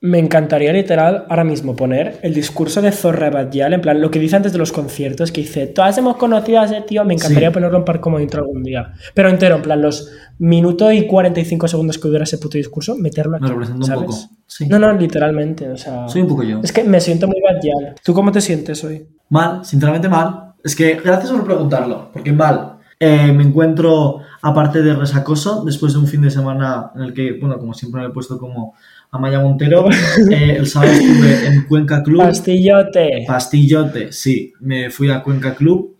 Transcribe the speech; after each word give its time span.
Me 0.00 0.20
encantaría 0.20 0.72
literal 0.72 1.24
ahora 1.28 1.42
mismo 1.42 1.74
poner 1.74 2.20
el 2.22 2.32
discurso 2.32 2.80
de 2.80 2.92
Zorra 2.92 3.30
Badial, 3.30 3.72
en 3.72 3.80
plan 3.80 4.00
lo 4.00 4.12
que 4.12 4.20
dice 4.20 4.36
antes 4.36 4.52
de 4.52 4.58
los 4.58 4.70
conciertos, 4.70 5.32
que 5.32 5.40
dice, 5.40 5.66
todas 5.66 5.98
hemos 5.98 6.16
conocido 6.16 6.60
a 6.60 6.66
ese 6.66 6.82
tío, 6.82 7.04
me 7.04 7.14
encantaría 7.14 7.48
Sí. 7.48 7.54
ponerlo 7.54 7.78
en 7.78 7.84
par 7.84 7.98
como 7.98 8.20
intro 8.20 8.42
algún 8.42 8.62
día. 8.62 8.92
Pero 9.12 9.28
entero, 9.28 9.56
en 9.56 9.62
plan 9.62 9.82
los 9.82 10.08
minuto 10.38 10.92
y 10.92 11.04
45 11.08 11.66
segundos 11.66 11.98
que 11.98 12.06
dura 12.06 12.22
ese 12.22 12.38
puto 12.38 12.56
discurso, 12.58 12.94
meterlo 12.96 13.38
aquí. 13.38 13.50
Me 13.52 13.56
un 13.56 13.82
¿sabes? 13.84 14.02
poco. 14.02 14.16
Sí. 14.46 14.68
No, 14.68 14.78
no, 14.78 14.92
literalmente, 14.92 15.68
o 15.68 15.76
sea... 15.76 16.08
Soy 16.08 16.22
un 16.22 16.28
poco 16.28 16.44
yo. 16.44 16.60
Es 16.62 16.70
que 16.70 16.84
me 16.84 17.00
siento 17.00 17.26
muy 17.26 17.40
Badial. 17.40 17.96
¿Tú 18.04 18.14
cómo 18.14 18.30
te 18.30 18.40
sientes 18.40 18.84
hoy? 18.84 19.04
Mal, 19.30 19.64
sinceramente 19.64 20.08
mal. 20.08 20.52
Es 20.62 20.76
que 20.76 20.94
gracias 20.94 21.32
por 21.32 21.44
preguntarlo, 21.44 22.10
porque 22.12 22.32
mal. 22.32 22.74
Eh, 23.00 23.32
me 23.32 23.44
encuentro, 23.44 24.18
aparte 24.42 24.82
de 24.82 24.92
resacoso, 24.94 25.64
después 25.64 25.92
de 25.92 25.98
un 26.00 26.06
fin 26.06 26.20
de 26.20 26.30
semana 26.30 26.90
en 26.96 27.02
el 27.02 27.14
que, 27.14 27.32
bueno, 27.40 27.56
como 27.58 27.72
siempre 27.74 28.00
me 28.00 28.08
he 28.08 28.10
puesto 28.10 28.38
como 28.38 28.74
Amaya 29.10 29.40
Montero, 29.40 29.88
eh, 30.30 30.56
el 30.58 30.66
sábado 30.66 30.92
estuve 30.92 31.46
en 31.46 31.62
Cuenca 31.66 32.02
Club. 32.02 32.18
Pastillote. 32.22 33.24
Pastillote, 33.26 34.12
sí. 34.12 34.52
Me 34.60 34.90
fui 34.90 35.10
a 35.10 35.22
Cuenca 35.22 35.54
Club, 35.54 35.96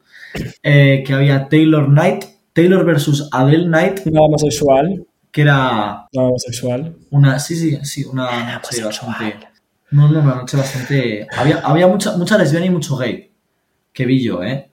eh, 0.63 1.03
que 1.07 1.15
había 1.15 1.49
Taylor 1.49 1.87
Knight, 1.87 2.25
Taylor 2.53 2.85
versus 2.85 3.29
Adele 3.33 3.65
Knight, 3.65 4.01
Nada 4.07 4.27
homosexual. 4.27 5.07
que 5.33 5.41
era 5.43 6.07
Nada 6.13 6.29
homosexual. 6.29 6.97
una, 7.11 7.39
sí, 7.39 7.57
sí, 7.57 7.79
sí, 7.83 8.05
una 8.05 8.55
noche 8.55 8.85
bastante... 8.85 9.37
No, 9.91 10.07
no, 10.11 10.21
una 10.21 10.35
noche 10.35 10.57
bastante... 10.59 11.27
Había, 11.35 11.61
había 11.61 11.87
mucha, 11.87 12.15
mucha 12.19 12.37
lesbiana 12.37 12.67
y 12.67 12.71
mucho 12.71 12.97
gay, 12.99 13.31
que 13.93 14.05
vi 14.05 14.23
yo, 14.23 14.43
¿eh? 14.45 14.68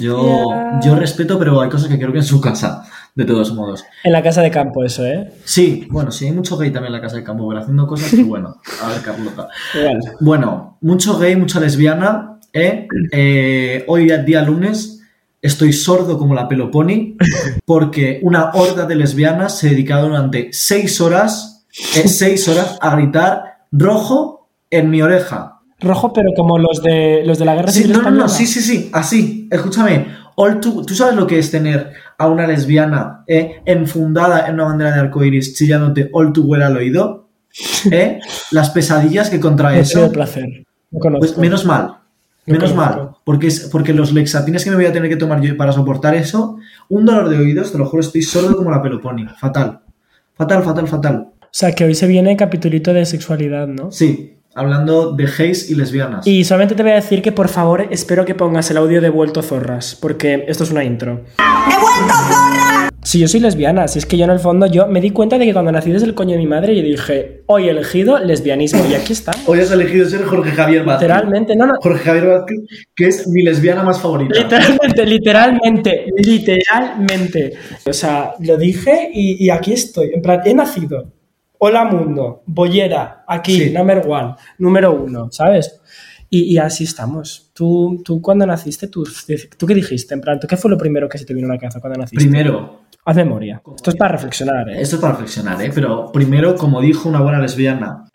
Yo, 0.00 0.20
Hostia. 0.20 0.80
yo 0.82 0.96
respeto, 0.96 1.38
pero 1.38 1.60
hay 1.60 1.70
cosas 1.70 1.88
que 1.88 1.98
creo 1.98 2.12
que 2.12 2.18
en 2.18 2.24
su 2.24 2.40
casa, 2.40 2.84
de 3.14 3.24
todos 3.24 3.54
modos. 3.54 3.84
En 4.02 4.12
la 4.12 4.22
casa 4.22 4.42
de 4.42 4.50
campo 4.50 4.84
eso, 4.84 5.06
¿eh? 5.06 5.32
Sí, 5.44 5.86
bueno, 5.90 6.10
sí, 6.10 6.26
hay 6.26 6.32
mucho 6.32 6.56
gay 6.56 6.70
también 6.70 6.92
en 6.92 7.00
la 7.00 7.00
casa 7.00 7.16
de 7.16 7.24
campo, 7.24 7.48
pero 7.48 7.60
haciendo 7.60 7.86
cosas 7.86 8.10
que, 8.10 8.24
bueno, 8.24 8.60
a 8.82 8.88
ver, 8.88 9.02
Carlota. 9.02 9.48
Igual. 9.74 10.00
Bueno, 10.20 10.78
mucho 10.80 11.16
gay, 11.18 11.36
mucha 11.36 11.60
lesbiana, 11.60 12.40
¿eh? 12.52 12.88
Eh, 13.12 13.84
hoy, 13.86 14.10
día 14.26 14.42
lunes, 14.42 15.00
estoy 15.40 15.72
sordo 15.72 16.18
como 16.18 16.34
la 16.34 16.48
peloponi, 16.48 17.16
porque 17.64 18.20
una 18.22 18.50
horda 18.50 18.86
de 18.86 18.96
lesbianas 18.96 19.58
se 19.58 19.70
dedicado 19.70 20.08
durante 20.08 20.48
seis 20.52 21.00
horas, 21.00 21.66
eh, 21.96 22.08
seis 22.08 22.48
horas 22.48 22.78
a 22.80 22.94
gritar 22.96 23.66
rojo 23.70 24.48
en 24.70 24.90
mi 24.90 25.02
oreja. 25.02 25.60
Rojo, 25.82 26.12
pero 26.12 26.30
como 26.36 26.58
los 26.58 26.82
de 26.82 27.22
los 27.24 27.38
de 27.38 27.44
la 27.44 27.54
guerra 27.54 27.70
Sí, 27.72 27.82
civil 27.82 27.96
no, 27.96 28.02
no, 28.02 28.10
no, 28.10 28.28
sí, 28.28 28.46
sí, 28.46 28.60
sí, 28.60 28.90
así. 28.92 29.48
Escúchame, 29.50 30.06
all 30.36 30.60
to- 30.60 30.84
¿tú 30.84 30.94
sabes 30.94 31.14
lo 31.16 31.26
que 31.26 31.38
es 31.38 31.50
tener 31.50 31.92
a 32.18 32.28
una 32.28 32.46
lesbiana 32.46 33.24
eh, 33.26 33.60
enfundada 33.64 34.46
en 34.48 34.54
una 34.54 34.64
bandera 34.64 34.92
de 34.92 35.00
arcoiris 35.00 35.54
chillándote 35.54 36.08
all 36.12 36.32
too 36.32 36.44
well 36.44 36.62
al 36.62 36.76
oído? 36.76 37.28
¿Eh? 37.90 38.20
Las 38.50 38.70
pesadillas 38.70 39.28
que 39.30 39.40
contrae 39.40 39.84
sido 39.84 40.04
eso. 40.04 40.12
placer. 40.12 40.64
Pues 41.18 41.36
menos 41.38 41.64
mal, 41.64 41.96
No 42.46 42.52
menos 42.54 42.74
mal, 42.74 43.10
porque, 43.24 43.46
es, 43.46 43.60
porque 43.72 43.92
los 43.94 44.12
lexatines 44.12 44.62
que 44.62 44.70
me 44.70 44.76
voy 44.76 44.84
a 44.86 44.92
tener 44.92 45.08
que 45.08 45.16
tomar 45.16 45.40
yo 45.40 45.56
para 45.56 45.72
soportar 45.72 46.14
eso, 46.14 46.58
un 46.90 47.04
dolor 47.06 47.28
de 47.30 47.38
oídos, 47.38 47.72
te 47.72 47.78
lo 47.78 47.86
juro, 47.86 48.00
estoy 48.02 48.20
sordo 48.22 48.56
como 48.56 48.70
la 48.70 48.82
peloponi. 48.82 49.24
Fatal. 49.38 49.80
Fatal, 50.34 50.62
fatal, 50.62 50.86
fatal. 50.88 51.28
O 51.40 51.46
sea, 51.50 51.72
que 51.72 51.84
hoy 51.84 51.94
se 51.94 52.06
viene 52.06 52.36
capitulito 52.36 52.92
de 52.92 53.06
sexualidad, 53.06 53.68
¿no? 53.68 53.90
Sí, 53.90 54.34
hablando 54.54 55.12
de 55.12 55.26
gays 55.26 55.70
y 55.70 55.74
lesbianas. 55.74 56.26
Y 56.26 56.44
solamente 56.44 56.74
te 56.74 56.82
voy 56.82 56.92
a 56.92 56.96
decir 56.96 57.22
que 57.22 57.32
por 57.32 57.48
favor 57.48 57.86
espero 57.90 58.24
que 58.24 58.34
pongas 58.34 58.70
el 58.70 58.76
audio 58.76 59.00
de 59.00 59.10
Vuelto 59.10 59.42
Zorras, 59.42 59.96
porque 60.00 60.44
esto 60.48 60.64
es 60.64 60.70
una 60.70 60.84
intro. 60.84 61.24
¡He 61.38 61.80
vuelto 61.80 62.14
zorra! 62.14 62.88
Si 63.04 63.18
yo 63.18 63.26
soy 63.26 63.40
lesbiana, 63.40 63.88
si 63.88 63.98
es 63.98 64.06
que 64.06 64.16
yo 64.16 64.24
en 64.24 64.30
el 64.30 64.38
fondo 64.38 64.66
yo 64.66 64.86
me 64.86 65.00
di 65.00 65.10
cuenta 65.10 65.36
de 65.36 65.44
que 65.44 65.52
cuando 65.52 65.72
nací 65.72 65.90
desde 65.90 66.06
el 66.06 66.14
coño 66.14 66.32
de 66.32 66.38
mi 66.38 66.46
madre 66.46 66.76
yo 66.76 66.82
dije, 66.82 67.42
hoy 67.46 67.66
he 67.66 67.70
elegido 67.70 68.16
lesbianismo 68.18 68.84
y 68.88 68.94
aquí 68.94 69.12
está. 69.12 69.32
Hoy 69.46 69.58
has 69.58 69.72
elegido 69.72 70.08
ser 70.08 70.22
Jorge 70.22 70.52
Javier 70.52 70.84
Vázquez. 70.84 71.08
Literalmente, 71.08 71.56
no, 71.56 71.66
no. 71.66 71.74
Jorge 71.80 72.04
Javier 72.04 72.26
Vázquez, 72.28 72.58
que 72.94 73.08
es 73.08 73.26
mi 73.26 73.42
lesbiana 73.42 73.82
más 73.82 74.00
favorita. 74.00 74.38
Literalmente, 74.38 75.04
literalmente, 75.04 76.06
literalmente. 76.16 77.52
O 77.84 77.92
sea, 77.92 78.34
lo 78.38 78.56
dije 78.56 79.10
y, 79.12 79.44
y 79.44 79.50
aquí 79.50 79.72
estoy. 79.72 80.12
En 80.14 80.22
plan, 80.22 80.40
he 80.44 80.54
nacido. 80.54 81.12
Hola 81.64 81.84
mundo, 81.84 82.42
bollera, 82.46 83.22
aquí, 83.24 83.66
Sí. 83.66 83.70
number 83.70 84.02
one, 84.04 84.34
número 84.58 84.92
uno, 85.00 85.30
¿sabes? 85.30 85.80
Y, 86.28 86.52
y 86.52 86.58
así 86.58 86.82
estamos. 86.82 87.52
¿Tú, 87.54 88.02
tú 88.04 88.20
cuando 88.20 88.44
naciste, 88.44 88.88
tú, 88.88 89.04
tú 89.56 89.66
qué 89.68 89.74
dijiste? 89.74 90.12
En 90.12 90.20
plan, 90.20 90.40
¿tú 90.40 90.48
qué 90.48 90.56
fue 90.56 90.68
lo 90.72 90.76
primero 90.76 91.08
que 91.08 91.18
se 91.18 91.24
te 91.24 91.32
vino 91.34 91.46
a 91.46 91.54
la 91.54 91.58
cabeza 91.60 91.78
cuando 91.80 92.00
naciste? 92.00 92.24
Primero, 92.24 92.80
Haz 93.04 93.14
memoria. 93.14 93.62
Esto 93.76 93.90
es 93.90 93.96
para 93.96 94.10
reflexionar, 94.10 94.70
¿eh? 94.70 94.80
esto 94.80 94.96
es 94.96 95.02
para 95.02 95.12
reflexionar, 95.12 95.62
¿eh? 95.62 95.70
Pero 95.72 96.10
primero, 96.10 96.56
como 96.56 96.80
dijo 96.80 97.08
una 97.08 97.20
buena 97.20 97.38
lesbiana, 97.38 98.06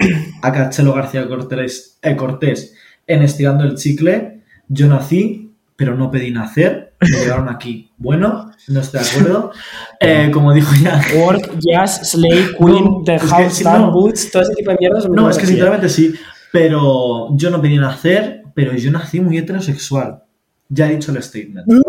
a 0.41 0.51
Cachelo 0.51 0.93
García 0.93 1.25
Cortés, 1.29 1.99
eh, 2.01 2.17
Cortés 2.17 2.75
en 3.05 3.21
Estirando 3.21 3.63
el 3.63 3.75
Chicle, 3.75 4.43
yo 4.67 4.87
nací, 4.87 5.46
pero 5.77 5.95
no 5.95 6.11
pedí 6.11 6.31
nacer, 6.31 6.95
me 6.99 7.07
llevaron 7.19 7.47
aquí. 7.47 7.91
Bueno, 7.97 8.51
no 8.67 8.79
estoy 8.81 8.99
de 9.01 9.07
acuerdo. 9.09 9.51
Eh, 9.99 10.29
como 10.31 10.53
dijo 10.53 10.71
ya... 10.83 11.01
Work, 11.17 11.57
jazz, 11.59 12.11
slay, 12.11 12.49
queen, 12.59 13.03
the 13.05 13.17
house, 13.17 13.63
no- 13.63 13.91
boots, 13.91 14.29
todo 14.31 14.43
ese 14.43 14.53
tipo 14.55 14.69
de 14.71 14.77
mierdas. 14.79 15.09
No, 15.09 15.27
es 15.29 15.37
que 15.37 15.45
sinceramente 15.47 15.87
sí, 15.89 16.13
pero 16.51 17.29
yo 17.35 17.49
no 17.49 17.59
pedí 17.61 17.77
nacer, 17.77 18.43
pero 18.53 18.73
yo 18.73 18.91
nací 18.91 19.19
muy 19.21 19.37
heterosexual. 19.37 20.23
Ya 20.69 20.87
he 20.87 20.95
dicho 20.95 21.11
el 21.11 21.23
statement. 21.23 21.65
Me, 21.65 21.79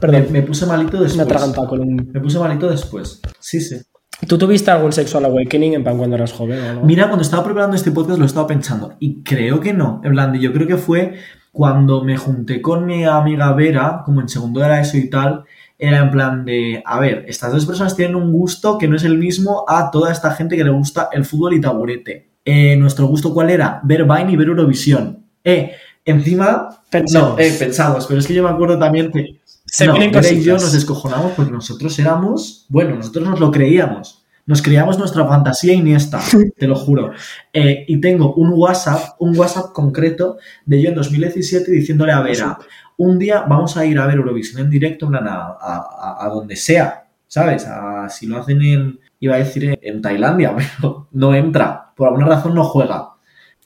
Perdón, 0.00 0.26
me 0.30 0.42
puse 0.42 0.66
malito 0.66 0.96
me 0.98 1.04
después. 1.04 1.26
atragantado 1.26 1.66
con 1.68 1.80
un... 1.80 2.10
Me 2.12 2.20
puse 2.20 2.38
malito 2.38 2.68
después. 2.70 3.20
Sí, 3.38 3.60
sí. 3.60 3.76
¿Tú 4.26 4.38
tuviste 4.38 4.70
algún 4.70 4.92
sexual 4.92 5.24
awakening 5.24 5.74
en 5.74 5.82
plan 5.84 5.96
cuando 5.98 6.16
eras 6.16 6.32
joven 6.32 6.60
o 6.60 6.68
algo? 6.70 6.84
Mira, 6.86 7.06
cuando 7.06 7.22
estaba 7.22 7.44
preparando 7.44 7.76
este 7.76 7.90
podcast 7.90 8.18
lo 8.18 8.26
estaba 8.26 8.46
pensando 8.46 8.94
y 8.98 9.22
creo 9.22 9.60
que 9.60 9.72
no. 9.72 10.00
En 10.04 10.12
plan, 10.12 10.32
yo 10.38 10.52
creo 10.52 10.66
que 10.66 10.76
fue 10.76 11.14
cuando 11.54 12.02
me 12.02 12.16
junté 12.16 12.60
con 12.60 12.84
mi 12.84 13.04
amiga 13.04 13.52
Vera, 13.52 14.02
como 14.04 14.20
en 14.20 14.28
segundo 14.28 14.58
de 14.58 14.68
la 14.68 14.80
ESO 14.80 14.96
y 14.96 15.08
tal, 15.08 15.44
era 15.78 15.98
en 15.98 16.10
plan 16.10 16.44
de, 16.44 16.82
a 16.84 16.98
ver, 16.98 17.24
estas 17.28 17.52
dos 17.52 17.64
personas 17.64 17.94
tienen 17.94 18.16
un 18.16 18.32
gusto 18.32 18.76
que 18.76 18.88
no 18.88 18.96
es 18.96 19.04
el 19.04 19.16
mismo 19.18 19.64
a 19.68 19.88
toda 19.92 20.10
esta 20.10 20.32
gente 20.32 20.56
que 20.56 20.64
le 20.64 20.70
gusta 20.70 21.10
el 21.12 21.24
fútbol 21.24 21.54
y 21.54 21.60
taburete. 21.60 22.28
Eh, 22.44 22.74
¿Nuestro 22.74 23.06
gusto 23.06 23.32
cuál 23.32 23.50
era? 23.50 23.80
Ver 23.84 24.02
Vine 24.02 24.32
y 24.32 24.36
ver 24.36 24.48
Eurovisión. 24.48 25.24
Eh, 25.44 25.76
encima... 26.04 26.70
Pensamos. 26.90 27.36
No, 27.36 27.38
eh, 27.38 27.54
pensamos, 27.56 28.06
pero 28.08 28.18
es 28.18 28.26
que 28.26 28.34
yo 28.34 28.42
me 28.42 28.50
acuerdo 28.50 28.76
también 28.76 29.12
que... 29.12 29.40
Se 29.64 29.86
no, 29.86 29.96
y 29.96 30.42
yo 30.42 30.54
nos 30.54 30.72
descojonamos 30.72 31.32
porque 31.36 31.52
nosotros 31.52 31.96
éramos, 32.00 32.66
bueno, 32.68 32.96
nosotros 32.96 33.28
nos 33.28 33.38
lo 33.38 33.52
creíamos. 33.52 34.23
Nos 34.46 34.60
creíamos 34.60 34.98
nuestra 34.98 35.26
fantasía 35.26 35.72
iniesta, 35.72 36.20
te 36.58 36.66
lo 36.66 36.74
juro. 36.76 37.12
Eh, 37.52 37.84
y 37.88 38.00
tengo 38.00 38.34
un 38.34 38.50
WhatsApp, 38.52 39.16
un 39.20 39.36
WhatsApp 39.38 39.72
concreto 39.72 40.36
de 40.66 40.82
yo 40.82 40.90
en 40.90 40.94
2017 40.94 41.70
diciéndole 41.70 42.12
a 42.12 42.20
Vera, 42.20 42.58
un 42.98 43.18
día 43.18 43.44
vamos 43.48 43.76
a 43.76 43.84
ir 43.86 43.98
a 43.98 44.06
ver 44.06 44.16
Eurovisión 44.16 44.60
en 44.62 44.70
directo, 44.70 45.06
en 45.06 45.12
plan, 45.12 45.26
a, 45.28 45.56
a- 45.60 46.16
a- 46.20 46.28
donde 46.28 46.56
sea, 46.56 47.04
¿sabes? 47.26 47.66
A- 47.66 48.08
si 48.10 48.26
lo 48.26 48.38
hacen 48.38 48.60
en, 48.62 49.00
iba 49.20 49.34
a 49.34 49.38
decir 49.38 49.64
en, 49.64 49.78
en 49.80 50.02
Tailandia, 50.02 50.54
pero 50.80 51.08
no 51.12 51.34
entra, 51.34 51.92
por 51.96 52.08
alguna 52.08 52.26
razón 52.26 52.54
no 52.54 52.64
juega. 52.64 53.10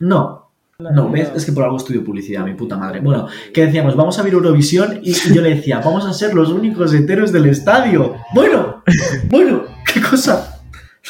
No, 0.00 0.50
no, 0.78 1.10
¿ves? 1.10 1.32
Es 1.34 1.44
que 1.44 1.50
por 1.50 1.64
algo 1.64 1.76
estudio 1.76 2.04
publicidad, 2.04 2.44
mi 2.44 2.54
puta 2.54 2.76
madre. 2.76 3.00
Bueno, 3.00 3.26
que 3.52 3.66
decíamos, 3.66 3.96
vamos 3.96 4.16
a 4.18 4.22
ver 4.22 4.32
Eurovisión 4.34 5.00
y, 5.02 5.10
y 5.10 5.34
yo 5.34 5.42
le 5.42 5.56
decía, 5.56 5.80
vamos 5.80 6.06
a 6.06 6.12
ser 6.12 6.34
los 6.34 6.50
únicos 6.50 6.94
heteros 6.94 7.32
del 7.32 7.46
estadio. 7.46 8.14
Bueno, 8.32 8.84
bueno, 9.28 9.62
qué 9.92 10.00
cosa. 10.00 10.57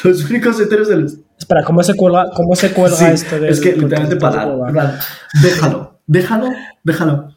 Los 0.03 0.29
únicos 0.29 0.57
del 0.57 0.81
estadio. 0.81 1.05
Espera, 1.37 1.63
¿cómo 1.63 1.83
se 1.83 1.95
cuelga, 1.95 2.29
cómo 2.35 2.55
se 2.55 2.71
cuelga 2.71 2.97
Sí, 2.97 3.05
esto 3.05 3.39
de 3.39 3.49
es 3.49 3.61
que 3.61 3.73
literalmente 3.73 4.15
parar. 4.17 4.71
plan, 4.71 4.99
Déjalo, 5.41 5.99
déjalo, 6.05 6.49
déjalo. 6.83 7.35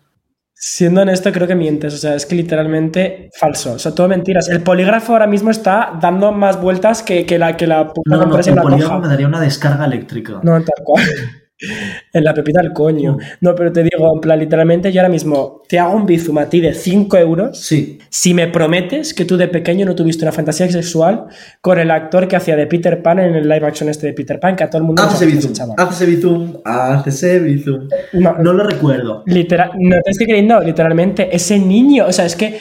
Siendo 0.55 1.03
honesto, 1.03 1.33
creo 1.33 1.49
que 1.49 1.57
mientes. 1.57 1.93
O 1.95 1.97
sea, 1.97 2.15
es 2.15 2.25
que 2.25 2.37
literalmente 2.37 3.31
falso. 3.37 3.73
O 3.73 3.79
sea, 3.79 3.93
todo 3.93 4.07
mentiras. 4.07 4.49
El 4.49 4.63
polígrafo 4.63 5.13
ahora 5.13 5.27
mismo 5.27 5.51
está 5.51 5.99
dando 6.01 6.31
más 6.31 6.61
vueltas 6.61 7.03
que, 7.03 7.27
que 7.27 7.37
la 7.39 7.57
que 7.57 7.67
la 7.67 7.89
puta 7.89 8.17
No, 8.17 8.27
no, 8.27 8.39
el 8.39 8.55
polígrafo 8.55 9.01
me 9.01 9.09
daría 9.09 9.27
una 9.27 9.41
descarga 9.41 9.85
eléctrica. 9.85 10.41
No, 10.43 10.53
tal 10.63 10.85
cual. 10.85 11.05
En 12.13 12.25
la 12.25 12.35
pepita 12.35 12.61
del 12.61 12.73
coño. 12.73 13.15
Mm. 13.15 13.19
No, 13.41 13.55
pero 13.55 13.73
te 13.73 13.83
digo, 13.83 14.13
en 14.15 14.21
plan, 14.21 14.39
literalmente 14.39 14.93
yo 14.93 15.01
ahora 15.01 15.11
mismo 15.13 15.63
te 15.69 15.79
hago 15.79 15.97
un 15.97 16.07
bizum 16.07 16.39
a 16.39 16.47
ti 16.49 16.61
de 16.61 16.75
5 16.75 17.17
euros 17.19 17.59
Sí, 17.59 17.99
si 18.11 18.35
me 18.35 18.49
prometes 18.49 19.15
que 19.15 19.25
tú 19.25 19.37
de 19.37 19.49
pequeño 19.49 19.87
no 19.87 19.95
tuviste 19.95 20.25
una 20.25 20.33
fantasía 20.33 20.71
sexual 20.71 21.27
con 21.61 21.79
el 21.79 21.91
actor 21.91 22.29
que 22.29 22.37
hacía 22.37 22.57
de 22.57 22.67
Peter 22.67 23.03
Pan 23.03 23.19
en 23.21 23.35
el 23.35 23.49
live 23.49 23.67
action 23.67 23.89
este 23.89 24.09
de 24.09 24.13
Peter 24.13 24.39
Pan, 24.41 24.57
que 24.57 24.65
a 24.65 24.71
todo 24.71 24.79
el 24.79 24.85
mundo 24.85 25.03
haz 25.03 25.15
ese 25.15 25.27
bizum, 25.27 25.53
chaval. 25.53 25.77
haz 25.79 25.95
ese 26.01 26.07
bizum, 26.11 26.55
haz 26.65 27.07
ese 27.07 27.39
bizum. 27.39 27.89
No, 28.13 28.37
No 28.39 28.53
lo 28.53 28.65
recuerdo. 28.65 29.23
Literal, 29.27 29.71
no 29.79 29.97
te 30.05 30.11
estoy 30.11 30.27
creyendo, 30.27 30.61
literalmente, 30.61 31.35
ese 31.35 31.59
niño, 31.59 32.07
o 32.07 32.13
sea, 32.13 32.27
es 32.27 32.37
que, 32.37 32.59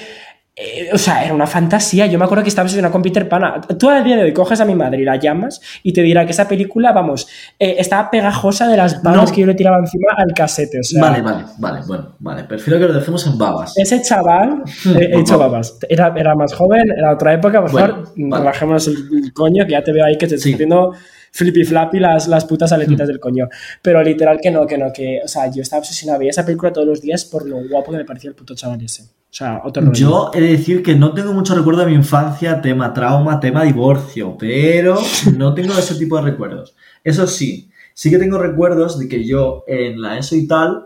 eh, 0.62 0.90
o 0.94 0.98
sea, 0.98 1.26
era 1.26 1.34
una 1.34 1.48
fantasía. 1.48 2.06
Yo 2.06 2.20
me 2.20 2.26
acuerdo 2.26 2.44
que 2.44 2.50
estaba 2.50 2.66
obsesionada 2.66 2.92
con 2.92 3.02
Peter 3.02 3.28
Pan. 3.28 3.62
Tú 3.80 3.90
al 3.90 4.04
día 4.04 4.16
de 4.18 4.24
hoy 4.24 4.34
coges 4.34 4.62
a 4.62 4.66
mi 4.66 4.76
madre 4.76 5.02
y 5.02 5.06
la 5.06 5.16
llamas 5.16 5.60
y 5.84 5.92
te 5.94 6.02
dirá 6.04 6.26
que 6.26 6.32
esa 6.32 6.48
película, 6.48 6.92
vamos, 6.92 7.28
eh, 7.58 7.76
estaba 7.80 8.10
pegajosa 8.12 8.68
de 8.68 8.78
las 8.78 9.02
balas 9.02 9.30
No. 9.30 9.36
que 9.36 9.42
yo 9.42 9.48
le 9.48 9.56
tiraba 9.56 9.78
encima 9.80 10.08
al 10.16 10.34
casete. 10.34 10.80
O 10.80 10.84
sea, 10.84 11.02
Vale, 11.02 11.22
vale, 11.22 11.44
vale, 11.58 11.82
bueno, 11.88 12.10
vale. 12.20 12.44
Prefiero 12.44 12.80
que 12.80 12.86
lo 12.88 12.94
dejemos 12.94 13.26
en 13.28 13.38
babas. 13.38 13.74
Ese 13.78 14.02
chaval, 14.02 14.64
eh, 14.98 15.10
he 15.14 15.18
dicho 15.20 15.38
babas, 15.38 15.78
era, 15.90 16.14
era 16.16 16.36
más 16.36 16.54
joven, 16.54 16.84
era 16.96 17.14
otra 17.14 17.34
época, 17.34 17.62
por 17.62 17.72
Bueno, 17.72 17.88
favor, 17.88 18.14
vale. 18.16 18.78
el, 18.88 19.24
el 19.26 19.34
coño, 19.34 19.66
que 19.66 19.72
ya 19.72 19.84
te 19.84 19.92
veo 19.92 20.06
ahí 20.06 20.18
que 20.18 20.28
te 20.28 20.38
Sí. 20.38 20.50
estás 20.50 20.54
haciendo 20.56 20.94
flippy 21.32 21.64
flappy 21.64 22.00
las, 22.00 22.28
las 22.28 22.46
putas 22.46 22.72
aletitas 22.72 23.08
del 23.08 23.20
coño. 23.20 23.48
Pero 23.82 24.04
literal 24.04 24.40
que 24.42 24.52
no, 24.52 24.68
que 24.68 24.78
no, 24.78 24.92
que, 24.94 25.22
o 25.24 25.28
sea, 25.28 25.50
yo 25.52 25.62
estaba 25.62 25.80
obsesionado, 25.80 26.20
veía 26.20 26.32
esa 26.32 26.46
película 26.46 26.72
todos 26.72 26.88
los 26.88 27.02
días 27.02 27.26
por 27.26 27.48
lo 27.48 27.58
guapo 27.68 27.92
que 27.92 27.98
me 27.98 28.06
parecía 28.06 28.30
el 28.30 28.36
puto 28.36 28.54
chaval 28.54 28.82
ese. 28.82 29.04
O 29.04 29.34
sea, 29.34 29.62
otro 29.64 29.82
rollo. 29.82 29.94
Yo 29.94 30.32
he 30.34 30.42
de 30.42 30.48
decir 30.50 30.84
que 30.84 30.96
no 30.96 31.14
tengo 31.14 31.32
mucho 31.34 31.56
recuerdo 31.56 31.82
de 31.82 31.88
mi 31.88 31.96
infancia, 31.96 32.62
tema 32.62 32.94
trauma, 32.94 33.40
tema 33.40 33.64
divorcio, 33.64 34.36
pero 34.38 35.00
no 35.38 35.54
tengo 35.54 35.74
ese 35.74 35.96
tipo 35.96 36.18
de 36.18 36.24
recuerdos. 36.24 36.76
Eso 37.04 37.26
sí, 37.28 37.72
sí 37.94 38.10
que 38.10 38.18
tengo 38.18 38.38
recuerdos 38.38 39.00
de 39.00 39.08
que 39.08 39.26
yo 39.26 39.64
en 39.68 40.02
la 40.02 40.18
ESO 40.18 40.36
y 40.36 40.48
tal, 40.48 40.86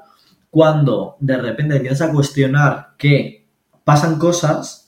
cuando 0.52 1.18
de 1.20 1.38
repente 1.38 1.76
empiezas 1.76 2.08
a 2.08 2.14
cuestionar 2.14 2.90
que 2.98 3.48
pasan 3.84 4.20
cosas, 4.20 4.85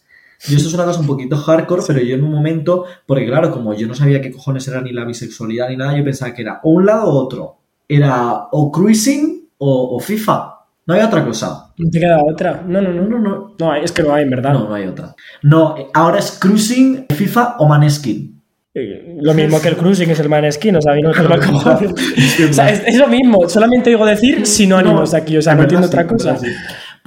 y 0.47 0.55
esto 0.55 0.67
es 0.67 0.73
una 0.73 0.85
cosa 0.85 0.99
un 0.99 1.07
poquito 1.07 1.35
hardcore, 1.35 1.83
pero 1.87 1.99
yo 2.01 2.15
en 2.15 2.23
un 2.23 2.31
momento, 2.31 2.85
porque 3.05 3.25
claro, 3.25 3.51
como 3.51 3.73
yo 3.73 3.87
no 3.87 3.95
sabía 3.95 4.21
qué 4.21 4.31
cojones 4.31 4.67
era 4.67 4.81
ni 4.81 4.91
la 4.91 5.05
bisexualidad 5.05 5.69
ni 5.69 5.77
nada, 5.77 5.97
yo 5.97 6.03
pensaba 6.03 6.33
que 6.33 6.43
era 6.43 6.59
o 6.63 6.71
un 6.71 6.85
lado 6.85 7.09
o 7.09 7.23
otro. 7.23 7.57
Era 7.87 8.47
o 8.51 8.71
cruising 8.71 9.49
o, 9.57 9.95
o 9.95 9.99
FIFA. 9.99 10.53
No 10.85 10.93
hay 10.93 11.01
otra 11.01 11.25
cosa. 11.25 11.73
No 11.77 11.89
te 11.89 11.99
queda 11.99 12.19
otra. 12.23 12.63
No, 12.65 12.81
no, 12.81 12.93
no. 12.93 13.01
No, 13.03 13.19
no, 13.19 13.29
no. 13.29 13.55
No, 13.59 13.75
es 13.75 13.91
que 13.91 14.03
no 14.03 14.13
hay, 14.13 14.23
en 14.23 14.29
verdad. 14.29 14.53
No, 14.53 14.69
no 14.69 14.73
hay 14.73 14.87
otra. 14.87 15.15
No, 15.43 15.75
ahora 15.93 16.19
es 16.19 16.37
cruising, 16.39 17.07
FIFA 17.09 17.57
o 17.59 17.67
Maneskin. 17.67 18.37
Eh, 18.79 19.17
Lo 19.21 19.33
mismo 19.33 19.59
que 19.59 19.69
el 19.69 19.75
cruising 19.75 20.11
es 20.11 20.19
el 20.19 20.29
maneskin, 20.29 20.75
o 20.75 20.81
sea, 20.81 20.93
no. 21.01 21.09
O 21.11 22.53
sea, 22.53 22.69
es, 22.69 22.83
es 22.85 22.95
lo 22.95 23.07
mismo, 23.07 23.49
solamente 23.49 23.89
digo 23.89 24.05
decir 24.05 24.45
sinónimos 24.45 25.15
aquí, 25.15 25.35
o 25.35 25.41
sea, 25.41 25.55
no 25.55 25.63
entiendo 25.63 25.87
otra 25.87 26.05
cosa. 26.05 26.37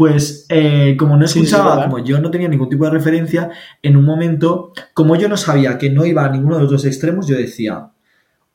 Pues 0.01 0.47
eh, 0.49 0.97
como 0.99 1.19
no 1.19 1.27
Sí, 1.27 1.35
sí, 1.35 1.45
escuchaba, 1.45 1.85
como 1.85 2.03
yo 2.03 2.23
no 2.23 2.31
tenía 2.31 2.49
ningún 2.49 2.71
tipo 2.71 2.87
de 2.87 2.91
referencia, 2.91 3.51
en 3.83 3.99
un 3.99 4.07
momento, 4.07 4.73
como 4.95 5.15
yo 5.15 5.29
no 5.29 5.37
sabía 5.37 5.77
que 5.77 5.91
no 5.91 6.07
iba 6.07 6.25
a 6.25 6.31
ninguno 6.31 6.57
de 6.57 6.63
los 6.63 6.71
dos 6.71 6.87
extremos, 6.87 7.27
yo 7.27 7.37
decía, 7.37 7.91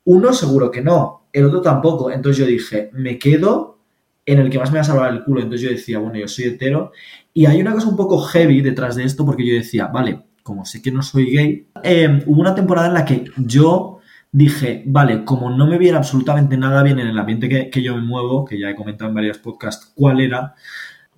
uno 0.06 0.34
seguro 0.34 0.72
que 0.72 0.82
no, 0.82 1.28
el 1.32 1.46
otro 1.46 1.62
tampoco. 1.62 2.10
Entonces 2.10 2.40
yo 2.40 2.48
dije, 2.48 2.90
me 2.94 3.20
quedo 3.20 3.78
en 4.26 4.40
el 4.40 4.50
que 4.50 4.58
más 4.58 4.72
me 4.72 4.80
va 4.80 4.82
a 4.82 4.86
salvar 4.86 5.14
el 5.14 5.24
culo. 5.24 5.42
Entonces 5.42 5.62
yo 5.62 5.70
decía, 5.70 6.00
bueno, 6.00 6.18
yo 6.18 6.28
soy 6.28 6.46
hetero. 6.46 6.92
Y 7.32 7.46
hay 7.46 7.62
una 7.62 7.74
cosa 7.74 7.90
un 7.90 7.96
poco 7.96 8.18
heavy 8.22 8.62
detrás 8.62 8.96
de 8.96 9.04
esto, 9.04 9.24
porque 9.24 9.48
yo 9.48 9.54
decía, 9.54 9.86
vale, 9.86 10.24
como 10.42 10.66
sé 10.66 10.82
que 10.82 10.92
no 10.92 11.04
soy 11.04 11.30
gay, 11.30 11.68
eh, 11.84 12.24
hubo 12.26 12.42
una 12.42 12.56
temporada 12.56 12.88
en 12.88 12.96
la 12.96 13.06
que 13.06 13.24
yo 13.38 14.00
dije, 14.32 14.82
vale, 14.88 15.24
como 15.24 15.52
no 15.52 15.68
me 15.68 15.78
viene 15.78 16.00
absolutamente 16.00 16.58
nada 16.58 16.82
bien 16.82 16.98
en 16.98 17.06
el 17.06 17.20
ambiente 17.20 17.48
que, 17.48 17.70
que 17.70 17.84
yo 17.84 17.96
me 17.96 18.02
muevo, 18.02 18.46
que 18.46 18.60
ya 18.60 18.72
he 18.72 18.76
comentado 18.76 19.10
en 19.10 19.16
varios 19.16 19.38
podcasts 19.38 19.94
cuál 19.94 20.20
era, 20.22 20.56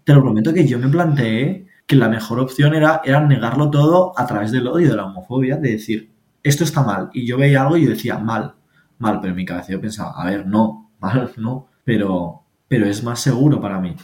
te 0.07 0.13
lo 0.13 0.21
prometo 0.21 0.54
que 0.54 0.65
yo 0.65 0.80
me 0.80 0.88
planteé 0.88 1.68
que 1.86 1.98
la 1.98 2.07
mejor 2.07 2.39
opción 2.39 2.74
era, 2.74 3.01
era 3.04 3.19
negarlo 3.27 3.69
todo 3.69 4.18
a 4.18 4.25
través 4.25 4.54
del 4.54 4.65
odio, 4.65 4.88
de 4.88 4.95
la 4.95 5.04
homofobia, 5.04 5.57
de 5.57 5.71
decir, 5.71 6.09
esto 6.42 6.63
está 6.63 6.81
mal. 6.81 7.09
Y 7.12 7.27
yo 7.27 7.38
veía 7.38 7.63
algo 7.63 7.75
y 7.75 7.83
yo 7.83 7.89
decía, 7.89 8.18
mal, 8.18 8.56
mal, 9.00 9.19
pero 9.19 9.31
en 9.31 9.36
mi 9.36 9.44
cabeza 9.44 9.74
yo 9.74 9.81
pensaba, 9.81 10.12
a 10.12 10.25
ver, 10.25 10.48
no, 10.48 10.92
mal, 11.01 11.31
no, 11.38 11.68
pero, 11.83 12.42
pero 12.69 12.86
es 12.86 13.04
más 13.04 13.19
seguro 13.19 13.59
para 13.59 13.81
mí. 13.81 13.98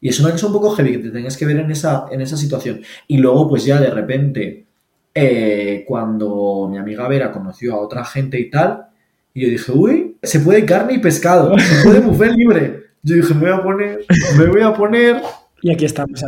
Y 0.00 0.08
es 0.08 0.18
una 0.18 0.30
cosa 0.30 0.46
un 0.46 0.54
poco 0.54 0.70
heavy 0.70 0.92
que 0.92 0.98
te 0.98 1.10
tengas 1.10 1.36
que 1.36 1.44
ver 1.44 1.58
en 1.58 1.70
esa, 1.70 2.06
en 2.10 2.22
esa 2.22 2.38
situación. 2.38 2.80
Y 3.06 3.18
luego, 3.18 3.46
pues 3.46 3.66
ya 3.66 3.78
de 3.78 3.90
repente, 3.90 4.66
eh, 5.14 5.84
cuando 5.86 6.68
mi 6.70 6.78
amiga 6.78 7.06
Vera 7.06 7.30
conoció 7.30 7.74
a 7.74 7.80
otra 7.80 8.02
gente 8.06 8.40
y 8.40 8.48
tal, 8.48 8.86
y 9.34 9.42
yo 9.42 9.50
dije, 9.50 9.72
uy, 9.72 10.16
se 10.22 10.40
puede 10.40 10.64
carne 10.64 10.94
y 10.94 10.98
pescado, 11.00 11.58
se 11.58 11.84
puede 11.84 12.00
buffet 12.00 12.32
libre. 12.32 12.83
Yo 13.04 13.16
dije, 13.16 13.34
me 13.34 13.40
voy 13.40 13.50
a 13.50 13.62
poner, 13.62 13.98
me 14.38 14.46
voy 14.46 14.62
a 14.62 14.72
poner 14.72 15.20
Y 15.60 15.70
aquí 15.70 15.84
estamos. 15.84 16.22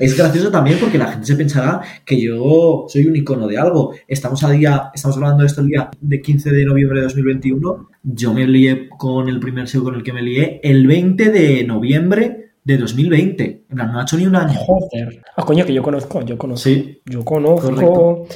es 0.00 0.16
gracioso 0.16 0.52
también 0.52 0.78
porque 0.78 0.96
la 0.96 1.08
gente 1.08 1.26
se 1.26 1.34
pensará 1.34 1.80
que 2.06 2.20
yo 2.20 2.84
soy 2.86 3.06
un 3.06 3.16
icono 3.16 3.48
de 3.48 3.58
algo. 3.58 3.92
Estamos 4.06 4.44
a 4.44 4.50
día, 4.50 4.90
estamos 4.94 5.16
hablando 5.16 5.40
de 5.40 5.48
esto 5.48 5.62
el 5.62 5.66
día 5.66 5.90
de 6.00 6.20
15 6.20 6.50
de 6.52 6.64
noviembre 6.64 7.00
de 7.00 7.06
2021. 7.06 7.88
Yo 8.04 8.32
me 8.32 8.46
lié 8.46 8.88
con 8.96 9.28
el 9.28 9.40
primer 9.40 9.66
SEO 9.66 9.82
con 9.82 9.96
el 9.96 10.04
que 10.04 10.12
me 10.12 10.22
lié 10.22 10.60
el 10.62 10.86
20 10.86 11.30
de 11.30 11.64
noviembre 11.64 12.52
de 12.62 12.78
2020. 12.78 13.64
En 13.68 13.76
plan, 13.76 13.92
no 13.92 13.98
ha 13.98 14.02
hecho 14.02 14.16
ni 14.16 14.26
un 14.26 14.36
año. 14.36 14.54
Joder. 14.56 15.22
Ah, 15.36 15.44
coño, 15.44 15.66
que 15.66 15.74
yo 15.74 15.82
conozco, 15.82 16.22
yo 16.24 16.38
conozco. 16.38 16.62
Sí. 16.62 17.00
Yo 17.04 17.24
conozco. 17.24 17.68
Correcto. 17.68 18.26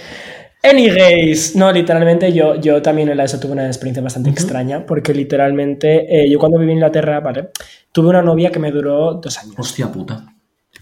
Anyways, 0.68 1.54
no, 1.54 1.70
literalmente 1.70 2.32
yo, 2.32 2.56
yo 2.56 2.82
también 2.82 3.08
en 3.08 3.16
la 3.16 3.24
ESO 3.24 3.38
tuve 3.38 3.52
una 3.52 3.66
experiencia 3.66 4.02
bastante 4.02 4.30
extraña 4.30 4.84
porque 4.84 5.14
literalmente 5.14 6.06
eh, 6.08 6.28
yo 6.28 6.40
cuando 6.40 6.58
viví 6.58 6.72
en 6.72 6.78
Inglaterra, 6.78 7.20
¿vale? 7.20 7.50
Tuve 7.92 8.08
una 8.08 8.22
novia 8.22 8.50
que 8.50 8.58
me 8.58 8.72
duró 8.72 9.14
dos 9.14 9.38
años. 9.38 9.54
Hostia 9.56 9.86
puta. 9.92 10.26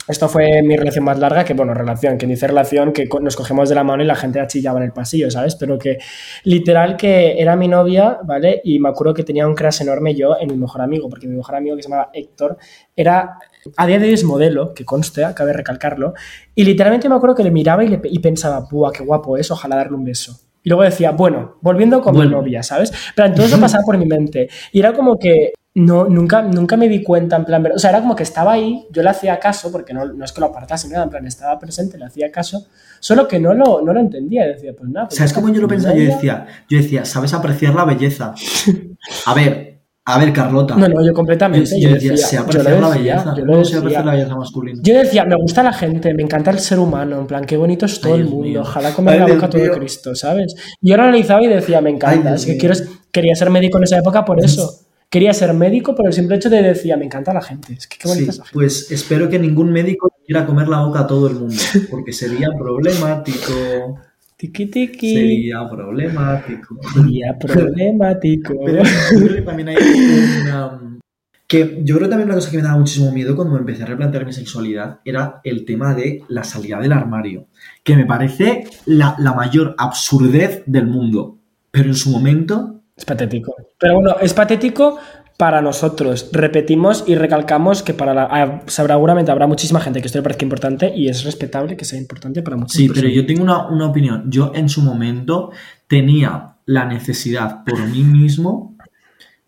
Esto 0.08 0.28
fue 0.28 0.62
mi 0.62 0.76
relación 0.76 1.04
más 1.04 1.18
larga, 1.18 1.44
que 1.44 1.54
bueno, 1.54 1.72
relación, 1.72 2.18
que 2.18 2.26
dice 2.26 2.46
relación, 2.46 2.92
que 2.92 3.08
nos 3.20 3.36
cogemos 3.36 3.68
de 3.68 3.74
la 3.74 3.84
mano 3.84 4.02
y 4.02 4.06
la 4.06 4.14
gente 4.14 4.40
achillaba 4.40 4.78
en 4.78 4.84
el 4.84 4.92
pasillo, 4.92 5.30
¿sabes? 5.30 5.54
Pero 5.56 5.78
que 5.78 5.98
literal 6.44 6.96
que 6.96 7.40
era 7.40 7.56
mi 7.56 7.68
novia, 7.68 8.18
¿vale? 8.24 8.60
Y 8.64 8.78
me 8.78 8.90
acuerdo 8.90 9.14
que 9.14 9.22
tenía 9.22 9.46
un 9.46 9.54
crush 9.54 9.82
enorme 9.82 10.14
yo 10.14 10.36
en 10.38 10.48
mi 10.48 10.56
mejor 10.56 10.82
amigo, 10.82 11.08
porque 11.08 11.26
mi 11.26 11.36
mejor 11.36 11.56
amigo 11.56 11.76
que 11.76 11.82
se 11.82 11.88
llamaba 11.88 12.10
Héctor 12.12 12.58
era, 12.94 13.38
a 13.76 13.86
día 13.86 13.98
de 13.98 14.06
hoy 14.06 14.14
es 14.14 14.24
modelo, 14.24 14.74
que 14.74 14.84
conste, 14.84 15.24
cabe 15.34 15.52
recalcarlo, 15.52 16.14
y 16.54 16.64
literalmente 16.64 17.08
me 17.08 17.14
acuerdo 17.14 17.34
que 17.36 17.44
le 17.44 17.50
miraba 17.50 17.84
y, 17.84 17.88
le, 17.88 18.00
y 18.04 18.18
pensaba, 18.18 18.66
¡buah, 18.70 18.92
qué 18.92 19.02
guapo 19.04 19.36
es! 19.36 19.50
Ojalá 19.50 19.76
darle 19.76 19.96
un 19.96 20.04
beso. 20.04 20.38
Y 20.62 20.70
luego 20.70 20.82
decía, 20.82 21.10
bueno, 21.10 21.56
volviendo 21.60 22.00
con 22.00 22.14
Bueno. 22.14 22.30
mi 22.30 22.36
novia, 22.36 22.62
¿sabes? 22.62 22.92
Pero 23.14 23.32
todo 23.34 23.46
eso 23.46 23.60
pasaba 23.60 23.82
por 23.84 23.98
mi 23.98 24.06
mente. 24.06 24.48
Y 24.72 24.80
era 24.80 24.94
como 24.94 25.18
que 25.18 25.52
no, 25.74 26.04
nunca, 26.04 26.40
nunca 26.42 26.76
me 26.76 26.88
di 26.88 27.02
cuenta, 27.02 27.36
en 27.36 27.44
plan, 27.44 27.66
o 27.74 27.78
sea, 27.78 27.90
era 27.90 28.00
como 28.00 28.14
que 28.14 28.22
estaba 28.22 28.52
ahí, 28.52 28.86
yo 28.90 29.02
le 29.02 29.10
hacía 29.10 29.38
caso, 29.40 29.72
porque 29.72 29.92
no, 29.92 30.06
no 30.06 30.24
es 30.24 30.32
que 30.32 30.40
lo 30.40 30.46
apartase, 30.46 30.88
nada, 30.88 31.04
en 31.04 31.10
plan, 31.10 31.26
estaba 31.26 31.58
presente, 31.58 31.98
le 31.98 32.04
hacía 32.04 32.30
caso, 32.30 32.66
solo 33.00 33.26
que 33.26 33.40
no 33.40 33.52
lo, 33.54 33.82
no 33.82 33.92
lo 33.92 33.98
entendía, 34.00 34.46
decía, 34.46 34.72
pues 34.78 34.88
nada. 34.88 35.08
pues 35.08 35.18
¿Sabes 35.18 35.32
cómo 35.32 35.52
yo 35.52 35.60
lo 35.60 35.68
pensaba? 35.68 35.94
Yo 35.96 36.04
decía, 36.04 36.46
yo 36.68 36.78
decía, 36.78 37.04
sabes 37.04 37.34
apreciar 37.34 37.74
la 37.74 37.84
belleza. 37.84 38.34
A 39.26 39.34
ver, 39.34 39.73
a 40.06 40.18
ver, 40.18 40.32
Carlota. 40.34 40.76
No, 40.76 40.86
no, 40.88 41.04
yo 41.04 41.14
completamente. 41.14 41.80
yo 41.80 41.88
Yo, 41.88 41.94
decía, 41.94 42.10
decía, 42.12 42.28
sé 42.28 42.36
yo 42.52 42.62
la 42.62 42.70
decía, 42.90 42.90
belleza. 42.90 43.34
yo 43.36 43.56
decía. 43.56 43.78
apreciar 43.78 44.04
la 44.04 44.12
belleza 44.12 44.36
masculina. 44.36 44.80
Yo 44.82 44.94
decía, 44.98 45.24
me 45.24 45.36
gusta 45.36 45.62
la 45.62 45.72
gente, 45.72 46.12
me 46.12 46.22
encanta 46.22 46.50
el 46.50 46.58
ser 46.58 46.78
humano, 46.78 47.20
en 47.20 47.26
plan, 47.26 47.44
qué 47.46 47.56
bonito 47.56 47.86
es 47.86 48.00
todo 48.00 48.14
Ay, 48.14 48.20
el 48.20 48.26
mundo, 48.26 48.48
mío. 48.48 48.60
ojalá 48.60 48.92
comer 48.92 49.14
Ay, 49.14 49.20
la 49.20 49.26
Dios 49.26 49.36
boca 49.38 49.50
todo 49.50 49.62
mío. 49.62 49.72
Cristo, 49.72 50.14
¿sabes? 50.14 50.54
Y 50.82 50.90
yo 50.90 50.96
lo 50.98 51.04
analizaba 51.04 51.42
y 51.42 51.46
decía, 51.48 51.80
me 51.80 51.90
encanta, 51.90 52.30
Ay, 52.30 52.34
es 52.36 52.44
que 52.44 52.58
quiero, 52.58 52.74
quería 53.10 53.34
ser 53.34 53.48
médico 53.50 53.78
en 53.78 53.84
esa 53.84 53.98
época 53.98 54.24
por 54.24 54.44
eso. 54.44 54.80
Quería 55.08 55.32
ser 55.32 55.54
médico 55.54 55.94
por 55.94 56.06
el 56.06 56.12
simple 56.12 56.36
hecho 56.36 56.50
de 56.50 56.60
decía, 56.60 56.96
me 56.96 57.04
encanta 57.04 57.32
la 57.32 57.40
gente, 57.40 57.72
es 57.72 57.86
que 57.86 57.96
qué 57.98 58.08
bonita 58.08 58.24
Sí, 58.24 58.30
es 58.30 58.38
la 58.38 58.44
gente. 58.46 58.54
pues 58.54 58.90
espero 58.90 59.28
que 59.28 59.38
ningún 59.38 59.70
médico 59.72 60.12
quiera 60.26 60.44
comer 60.44 60.66
la 60.68 60.80
boca 60.84 61.00
a 61.00 61.06
todo 61.06 61.28
el 61.28 61.34
mundo, 61.36 61.54
porque 61.90 62.12
sería 62.12 62.48
problemático. 62.58 64.00
Tiki 64.36 64.66
tiki. 64.66 65.14
Sería 65.14 65.68
problemático. 65.68 66.78
Sería 66.92 67.38
problemático. 67.40 68.54
Pero 68.64 68.82
yo 68.82 69.20
creo 69.20 69.34
que 69.36 69.42
también 69.42 69.68
hay 69.68 69.76
una... 70.42 70.80
Que 71.46 71.82
yo 71.84 71.96
creo 71.96 72.08
también 72.08 72.28
una 72.28 72.36
cosa 72.36 72.50
que 72.50 72.56
me 72.56 72.62
daba 72.62 72.78
muchísimo 72.78 73.12
miedo 73.12 73.36
cuando 73.36 73.56
empecé 73.58 73.82
a 73.82 73.86
replantear 73.86 74.24
mi 74.24 74.32
sexualidad 74.32 75.00
era 75.04 75.40
el 75.44 75.64
tema 75.64 75.94
de 75.94 76.22
la 76.28 76.42
salida 76.42 76.80
del 76.80 76.92
armario, 76.92 77.48
que 77.82 77.96
me 77.96 78.06
parece 78.06 78.64
la, 78.86 79.14
la 79.18 79.34
mayor 79.34 79.74
absurdez 79.78 80.62
del 80.66 80.86
mundo. 80.86 81.38
Pero 81.70 81.90
en 81.90 81.94
su 81.94 82.10
momento, 82.10 82.82
Es 82.96 83.04
patético. 83.04 83.54
Pero 83.78 83.94
bueno, 83.96 84.16
es 84.20 84.32
patético 84.32 84.98
para 85.36 85.60
nosotros. 85.60 86.28
Repetimos 86.32 87.04
y 87.06 87.16
recalcamos 87.16 87.82
que 87.82 87.94
para 87.94 88.14
la, 88.14 88.28
ah, 88.30 88.62
seguramente 88.66 89.32
habrá 89.32 89.46
muchísima 89.46 89.80
gente 89.80 90.00
que 90.00 90.06
esto 90.06 90.18
le 90.18 90.22
parezca 90.22 90.44
importante 90.44 90.92
y 90.94 91.08
es 91.08 91.24
respetable 91.24 91.76
que 91.76 91.84
sea 91.84 91.98
importante 91.98 92.42
para 92.42 92.56
muchas 92.56 92.76
sí, 92.76 92.88
pero 92.88 93.08
yo 93.08 93.26
tengo 93.26 93.42
una, 93.42 93.66
una 93.68 93.86
opinión. 93.86 94.30
Yo 94.30 94.52
en 94.54 94.68
su 94.68 94.82
momento 94.82 95.50
tenía 95.86 96.54
la 96.66 96.84
necesidad 96.84 97.64
por 97.64 97.78
mí 97.88 98.02
mismo 98.02 98.76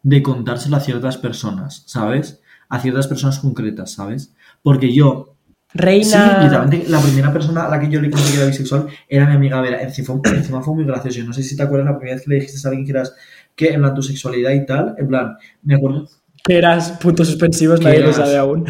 de 0.02 0.22
contárselo 0.22 0.76
a 0.76 0.80
ciertas 0.80 1.16
personas, 1.16 1.82
¿sabes? 1.86 2.40
A 2.68 2.80
ciertas 2.80 3.06
personas 3.06 3.38
concretas, 3.38 3.92
¿sabes? 3.92 4.34
Porque 4.62 4.92
yo 4.92 5.35
Reina. 5.76 6.04
Sí, 6.04 6.44
literalmente 6.44 6.88
la 6.88 7.00
primera 7.00 7.32
persona 7.32 7.66
a 7.66 7.70
la 7.70 7.80
que 7.80 7.88
yo 7.88 8.00
le 8.00 8.10
conté 8.10 8.30
que 8.30 8.36
era 8.36 8.46
bisexual 8.46 8.86
era 9.08 9.26
mi 9.26 9.34
amiga 9.34 9.60
Vera. 9.60 9.82
Encima, 9.82 10.20
encima 10.24 10.62
fue 10.62 10.74
muy 10.74 10.84
gracioso. 10.84 11.24
No 11.24 11.32
sé 11.32 11.42
si 11.42 11.56
te 11.56 11.62
acuerdas 11.62 11.86
la 11.86 11.98
primera 11.98 12.16
vez 12.16 12.24
que 12.24 12.30
le 12.30 12.36
dijiste 12.36 12.66
a 12.66 12.70
alguien 12.70 12.86
que 12.86 12.92
eras 12.92 13.14
que 13.54 13.68
en 13.72 13.80
plan 13.80 13.94
tu 13.94 14.02
sexualidad 14.02 14.52
y 14.52 14.66
tal, 14.66 14.94
en 14.98 15.08
plan, 15.08 15.36
me 15.62 15.74
acuerdo 15.74 16.06
Que 16.44 16.58
eras 16.58 16.90
puntos 16.92 17.28
suspensivos, 17.28 17.80
nadie 17.80 18.00
lo 18.00 18.12
sabe 18.12 18.36
aún. 18.36 18.64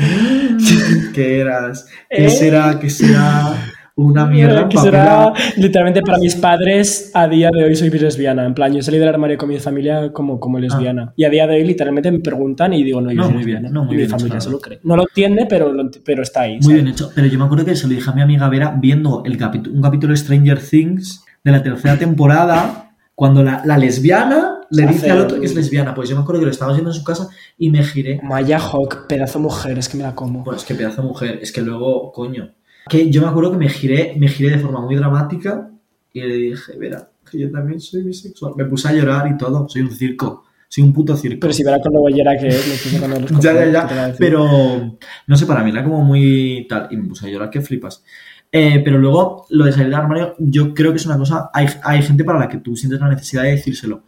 que 1.14 1.40
eras, 1.40 1.88
que 2.08 2.26
¿Eh? 2.26 2.30
será, 2.30 2.78
que 2.78 2.88
será 2.88 3.54
una 3.96 4.26
mierda 4.26 4.68
que 4.68 4.76
será 4.76 5.32
literalmente 5.56 6.02
para 6.02 6.18
mis 6.18 6.34
padres 6.36 7.10
a 7.14 7.26
día 7.26 7.50
de 7.50 7.64
hoy 7.64 7.74
soy 7.74 7.88
lesbiana. 7.90 8.44
En 8.44 8.54
plan, 8.54 8.72
yo 8.72 8.82
salí 8.82 8.98
del 8.98 9.08
armario 9.08 9.38
con 9.38 9.48
mi 9.48 9.58
familia 9.58 10.12
como, 10.12 10.38
como 10.38 10.58
lesbiana. 10.58 11.14
Y 11.16 11.24
a 11.24 11.30
día 11.30 11.46
de 11.46 11.54
hoy 11.56 11.64
literalmente 11.64 12.12
me 12.12 12.20
preguntan 12.20 12.74
y 12.74 12.84
digo, 12.84 13.00
no, 13.00 13.10
yo 13.10 13.16
Ah. 13.16 13.22
No, 13.22 13.24
soy 13.28 13.34
muy 13.34 13.44
bien, 13.44 13.62
no, 13.72 13.84
muy 13.84 13.94
y 13.94 13.96
mi 13.96 13.96
bien 13.96 14.08
hecho, 14.08 14.18
familia 14.18 14.40
se 14.40 14.50
lo 14.50 14.60
cree. 14.60 14.80
No 14.84 14.96
lo 14.96 15.02
entiende, 15.02 15.46
pero, 15.48 15.72
lo 15.72 15.90
pero 16.04 16.22
está 16.22 16.42
ahí. 16.42 16.54
Muy 16.56 16.62
¿sabes? 16.62 16.76
bien 16.82 16.88
hecho. 16.88 17.10
Pero 17.14 17.26
yo 17.26 17.38
me 17.38 17.46
acuerdo 17.46 17.64
que 17.64 17.74
se 17.74 17.88
lo 17.88 17.94
dije 17.94 18.10
a 18.10 18.12
mi 18.12 18.20
amiga 18.20 18.48
Vera 18.50 18.76
viendo 18.78 19.22
el 19.24 19.32
un 19.32 19.80
capítulo 19.82 20.12
de 20.12 20.16
Stranger 20.18 20.60
Things 20.60 21.24
de 21.42 21.52
la 21.52 21.62
tercera 21.62 21.96
temporada, 21.96 22.92
cuando 23.14 23.42
la, 23.42 23.62
la 23.64 23.78
lesbiana 23.78 24.60
le 24.70 24.86
dice 24.86 25.10
al 25.10 25.20
otro 25.20 25.40
que 25.40 25.46
es 25.46 25.54
lesbiana. 25.54 25.94
Pues 25.94 26.10
yo 26.10 26.16
me 26.16 26.22
acuerdo 26.22 26.40
que 26.40 26.46
lo 26.46 26.52
estábamos 26.52 26.76
viendo 26.76 26.90
en 26.90 26.98
su 26.98 27.04
casa 27.04 27.28
y 27.56 27.70
me 27.70 27.82
giré. 27.82 28.20
Maya 28.22 28.58
Hawk, 28.58 29.06
pedazo 29.06 29.38
mujer, 29.38 29.78
es 29.78 29.88
que 29.88 29.96
me 29.96 30.02
la 30.02 30.14
como. 30.14 30.44
Bueno, 30.44 30.58
es 30.58 30.64
que 30.64 30.74
pedazo 30.74 31.02
mujer, 31.02 31.38
es 31.40 31.50
que 31.50 31.62
luego, 31.62 32.12
coño. 32.12 32.50
Que 32.88 33.10
yo 33.10 33.22
me 33.22 33.28
acuerdo 33.28 33.52
que 33.52 33.58
me 33.58 33.68
giré, 33.68 34.14
me 34.18 34.28
giré 34.28 34.50
de 34.50 34.58
forma 34.58 34.80
muy 34.80 34.94
dramática 34.94 35.70
y 36.12 36.20
le 36.20 36.34
dije, 36.36 36.78
Vera, 36.78 37.10
que 37.30 37.38
yo 37.38 37.50
también 37.50 37.80
soy 37.80 38.02
bisexual. 38.02 38.54
Me 38.56 38.64
puse 38.64 38.88
a 38.88 38.92
llorar 38.92 39.30
y 39.30 39.36
todo, 39.36 39.68
soy 39.68 39.82
un 39.82 39.90
circo. 39.90 40.44
Soy 40.68 40.82
un 40.82 40.92
puto 40.92 41.16
circo. 41.16 41.40
Pero 41.40 41.52
si 41.52 41.62
verás 41.62 41.80
con 41.82 41.92
lo 41.92 42.00
bollera 42.00 42.36
que 42.38 42.48
es, 42.48 42.68
los 42.68 42.84
ya, 42.84 42.98
ya, 42.98 43.08
cojones, 43.08 43.32
¿qué 43.32 43.88
te 43.88 43.94
va 43.94 44.04
a 44.04 44.08
ya. 44.10 44.14
Pero, 44.18 44.98
no 45.26 45.36
sé, 45.36 45.46
para 45.46 45.62
mí 45.62 45.70
era 45.70 45.84
como 45.84 46.02
muy 46.02 46.66
tal. 46.68 46.88
Y 46.90 46.96
me 46.96 47.08
puse 47.08 47.26
a 47.26 47.30
llorar 47.30 47.50
que 47.50 47.60
flipas. 47.60 48.04
Eh, 48.50 48.80
pero 48.84 48.98
luego, 48.98 49.46
lo 49.50 49.64
de 49.64 49.72
salir 49.72 49.86
del 49.86 49.94
armario, 49.94 50.34
yo 50.38 50.74
creo 50.74 50.90
que 50.92 50.96
es 50.96 51.06
una 51.06 51.18
cosa. 51.18 51.50
Hay, 51.52 51.66
hay 51.82 52.02
gente 52.02 52.24
para 52.24 52.38
la 52.38 52.48
que 52.48 52.58
tú 52.58 52.76
sientes 52.76 53.00
la 53.00 53.08
necesidad 53.08 53.42
de 53.42 53.50
decírselo. 53.50 54.04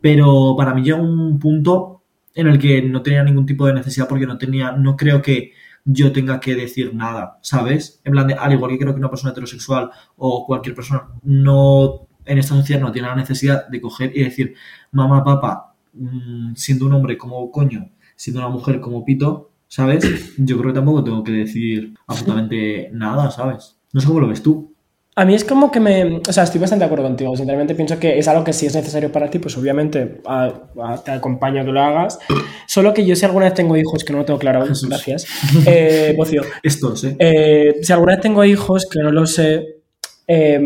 Pero 0.00 0.54
para 0.56 0.72
mí 0.74 0.82
llega 0.82 1.00
un 1.00 1.38
punto 1.38 2.02
en 2.34 2.46
el 2.46 2.58
que 2.58 2.82
no 2.82 3.02
tenía 3.02 3.24
ningún 3.24 3.46
tipo 3.46 3.66
de 3.66 3.74
necesidad 3.74 4.08
porque 4.08 4.26
no 4.26 4.38
tenía. 4.38 4.72
No 4.72 4.96
creo 4.96 5.20
que 5.20 5.52
yo 5.84 6.12
tenga 6.12 6.40
que 6.40 6.54
decir 6.54 6.94
nada, 6.94 7.38
¿sabes? 7.42 8.00
En 8.04 8.12
plan 8.12 8.26
de, 8.26 8.34
al 8.34 8.52
igual 8.52 8.72
que 8.72 8.78
creo 8.78 8.92
que 8.92 9.00
una 9.00 9.10
persona 9.10 9.32
heterosexual 9.32 9.90
o 10.16 10.46
cualquier 10.46 10.74
persona 10.74 11.08
no 11.22 12.08
en 12.28 12.38
esta 12.38 12.54
sociedad 12.54 12.80
no 12.80 12.92
tiene 12.92 13.08
la 13.08 13.16
necesidad 13.16 13.68
de 13.68 13.80
coger 13.80 14.16
y 14.16 14.22
decir, 14.22 14.54
mamá, 14.92 15.24
papá, 15.24 15.74
mm, 15.94 16.54
siendo 16.54 16.86
un 16.86 16.92
hombre 16.92 17.16
como 17.16 17.50
coño, 17.50 17.90
siendo 18.16 18.40
una 18.40 18.50
mujer 18.50 18.80
como 18.80 19.04
pito, 19.04 19.50
¿sabes? 19.66 20.34
Yo 20.36 20.58
creo 20.58 20.72
que 20.72 20.78
tampoco 20.78 21.04
tengo 21.04 21.24
que 21.24 21.32
decir 21.32 21.94
absolutamente 22.06 22.90
nada, 22.92 23.30
¿sabes? 23.30 23.78
No 23.92 24.00
sé 24.00 24.06
cómo 24.06 24.20
lo 24.20 24.28
ves 24.28 24.42
tú. 24.42 24.74
A 25.20 25.24
mí 25.24 25.34
es 25.34 25.44
como 25.44 25.70
que 25.72 25.80
me... 25.80 26.20
O 26.28 26.32
sea, 26.32 26.44
estoy 26.44 26.60
bastante 26.60 26.84
de 26.84 26.86
acuerdo 26.86 27.04
contigo. 27.04 27.36
Sinceramente 27.36 27.74
pienso 27.74 27.98
que 27.98 28.18
es 28.20 28.28
algo 28.28 28.44
que 28.44 28.52
si 28.52 28.66
es 28.66 28.74
necesario 28.76 29.10
para 29.10 29.28
ti, 29.28 29.40
pues 29.40 29.56
obviamente 29.58 30.20
a- 30.24 30.52
a- 30.80 31.02
te 31.02 31.10
acompaño 31.10 31.60
a 31.60 31.64
que 31.64 31.72
lo 31.72 31.80
hagas. 31.82 32.20
Solo 32.68 32.94
que 32.94 33.04
yo 33.04 33.16
si 33.16 33.24
alguna 33.24 33.46
vez 33.46 33.54
tengo 33.54 33.76
hijos, 33.76 34.04
que 34.04 34.12
no 34.12 34.20
lo 34.20 34.24
tengo 34.24 34.38
claro 34.38 34.60
aún, 34.60 34.72
gracias. 34.88 35.26
Eh, 35.66 36.14
Bocio. 36.16 36.42
Estos, 36.62 37.02
¿eh? 37.02 37.16
Eh, 37.18 37.74
si 37.82 37.92
alguna 37.92 38.12
vez 38.12 38.20
tengo 38.22 38.44
hijos, 38.44 38.86
que 38.88 39.00
no 39.00 39.10
lo 39.10 39.26
sé, 39.26 39.78
eh, 40.28 40.60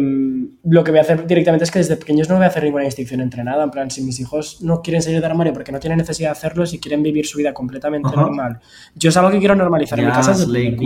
lo 0.64 0.84
que 0.84 0.90
voy 0.90 0.98
a 0.98 1.02
hacer 1.02 1.26
directamente 1.26 1.64
es 1.64 1.70
que 1.70 1.78
desde 1.78 1.96
pequeños 1.96 2.28
no 2.28 2.34
voy 2.34 2.44
a 2.44 2.48
hacer 2.48 2.64
ninguna 2.64 2.84
distinción 2.84 3.20
entre 3.22 3.42
nada. 3.44 3.64
En 3.64 3.70
plan, 3.70 3.90
si 3.90 4.02
mis 4.02 4.20
hijos 4.20 4.60
no 4.60 4.82
quieren 4.82 5.00
salir 5.00 5.20
del 5.22 5.30
armario 5.30 5.52
porque 5.54 5.72
no 5.72 5.78
tienen 5.80 5.96
necesidad 5.98 6.28
de 6.28 6.32
hacerlo, 6.32 6.66
si 6.66 6.78
quieren 6.78 7.02
vivir 7.02 7.26
su 7.26 7.38
vida 7.38 7.54
completamente 7.54 8.08
Ajá. 8.08 8.20
normal. 8.20 8.58
Yo 8.96 9.08
es 9.08 9.16
algo 9.16 9.30
que 9.30 9.38
quiero 9.38 9.54
normalizar 9.54 9.98
en 9.98 10.06
mi 10.06 10.12
casa 10.12 10.32
desde 10.32 10.76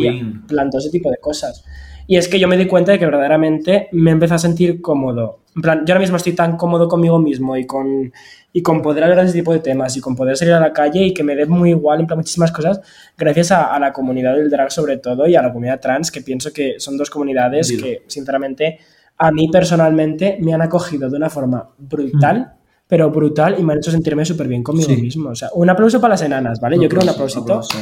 plan, 0.46 0.70
todo 0.70 0.78
ese 0.80 0.90
tipo 0.90 1.10
de 1.10 1.16
cosas. 1.16 1.64
Y 2.06 2.16
es 2.16 2.28
que 2.28 2.38
yo 2.38 2.46
me 2.48 2.56
di 2.56 2.66
cuenta 2.66 2.92
de 2.92 2.98
que 2.98 3.04
verdaderamente 3.04 3.88
me 3.92 4.10
empecé 4.12 4.34
a 4.34 4.38
sentir 4.38 4.80
cómodo. 4.80 5.40
En 5.56 5.62
plan, 5.62 5.82
yo 5.86 5.92
ahora 5.94 6.00
mismo 6.00 6.16
estoy 6.18 6.34
tan 6.34 6.56
cómodo 6.56 6.86
conmigo 6.88 7.18
mismo 7.18 7.56
y 7.56 7.66
con, 7.66 8.12
y 8.52 8.62
con 8.62 8.82
poder 8.82 9.04
hablar 9.04 9.20
de 9.20 9.24
ese 9.26 9.38
tipo 9.38 9.52
de 9.52 9.58
temas 9.58 9.96
y 9.96 10.00
con 10.00 10.14
poder 10.14 10.36
salir 10.36 10.54
a 10.54 10.60
la 10.60 10.72
calle 10.72 11.02
y 11.02 11.14
que 11.14 11.22
me 11.24 11.34
dé 11.34 11.46
muy 11.46 11.70
igual, 11.70 12.00
en 12.00 12.06
plan, 12.06 12.18
muchísimas 12.18 12.52
cosas, 12.52 12.80
gracias 13.16 13.50
a, 13.52 13.74
a 13.74 13.80
la 13.80 13.92
comunidad 13.92 14.36
del 14.36 14.50
drag 14.50 14.70
sobre 14.70 14.98
todo 14.98 15.26
y 15.26 15.34
a 15.34 15.42
la 15.42 15.48
comunidad 15.48 15.80
trans, 15.80 16.10
que 16.10 16.20
pienso 16.20 16.52
que 16.52 16.74
son 16.78 16.96
dos 16.96 17.10
comunidades 17.10 17.68
Dilo. 17.68 17.84
que, 17.84 18.02
sinceramente, 18.06 18.78
a 19.18 19.30
mí 19.32 19.48
personalmente 19.50 20.36
me 20.40 20.52
han 20.54 20.62
acogido 20.62 21.08
de 21.10 21.16
una 21.16 21.30
forma 21.30 21.70
brutal. 21.78 22.52
Pero 22.88 23.10
brutal 23.10 23.56
y 23.58 23.64
me 23.64 23.72
han 23.72 23.80
hecho 23.80 23.90
sentirme 23.90 24.24
súper 24.24 24.46
bien 24.46 24.62
conmigo 24.62 24.88
Sí. 24.88 25.02
mismo. 25.02 25.30
O 25.30 25.34
sea, 25.34 25.48
un 25.54 25.68
aplauso 25.68 26.00
para 26.00 26.12
las 26.14 26.22
enanas, 26.22 26.60
¿vale? 26.60 26.76
Yo 26.80 26.88
creo 26.88 27.02
un 27.02 27.08
aplausito. 27.08 27.40
Aplauso. 27.54 27.78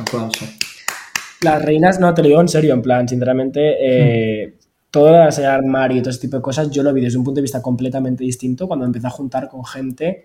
aplauso. 0.00 0.44
Las 1.42 1.62
reinas, 1.62 2.00
no, 2.00 2.12
te 2.14 2.22
lo 2.22 2.28
digo 2.28 2.40
en 2.40 2.48
serio, 2.48 2.74
en 2.74 2.82
plan, 2.82 3.08
sinceramente, 3.08 3.76
eh, 3.80 4.54
todo 4.90 5.08
el 5.08 5.44
armario 5.46 5.98
y 5.98 6.00
todo 6.00 6.10
ese 6.10 6.20
tipo 6.20 6.36
de 6.36 6.42
cosas, 6.42 6.70
yo 6.70 6.82
lo 6.82 6.92
vi 6.92 7.00
desde 7.00 7.18
un 7.18 7.24
punto 7.24 7.36
de 7.36 7.42
vista 7.42 7.62
completamente 7.62 8.24
distinto 8.24 8.68
cuando 8.68 8.84
empecé 8.84 9.06
a 9.06 9.10
juntar 9.10 9.48
con 9.48 9.64
gente 9.64 10.24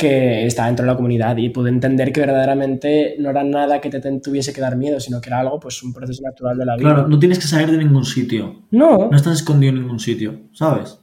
que 0.00 0.46
estaba 0.46 0.68
dentro 0.68 0.86
de 0.86 0.92
la 0.92 0.96
comunidad 0.96 1.36
y 1.36 1.50
pude 1.50 1.68
entender 1.68 2.10
que 2.10 2.20
verdaderamente 2.20 3.16
no 3.18 3.28
era 3.28 3.44
nada 3.44 3.82
que 3.82 3.90
te 3.90 4.00
tuviese 4.20 4.54
que 4.54 4.62
dar 4.62 4.74
miedo, 4.74 4.98
sino 4.98 5.20
que 5.20 5.28
era 5.28 5.40
algo, 5.40 5.60
pues, 5.60 5.82
un 5.82 5.92
proceso 5.92 6.22
natural 6.22 6.56
de 6.56 6.64
la 6.64 6.76
vida. 6.76 6.94
Claro, 6.94 7.08
no 7.08 7.18
tienes 7.18 7.38
que 7.38 7.46
salir 7.46 7.70
de 7.70 7.76
ningún 7.76 8.06
sitio. 8.06 8.62
no, 8.70 9.08
No 9.10 9.16
estás 9.16 9.34
escondido 9.34 9.74
en 9.74 9.82
ningún 9.82 10.00
sitio, 10.00 10.40
¿sabes? 10.52 10.98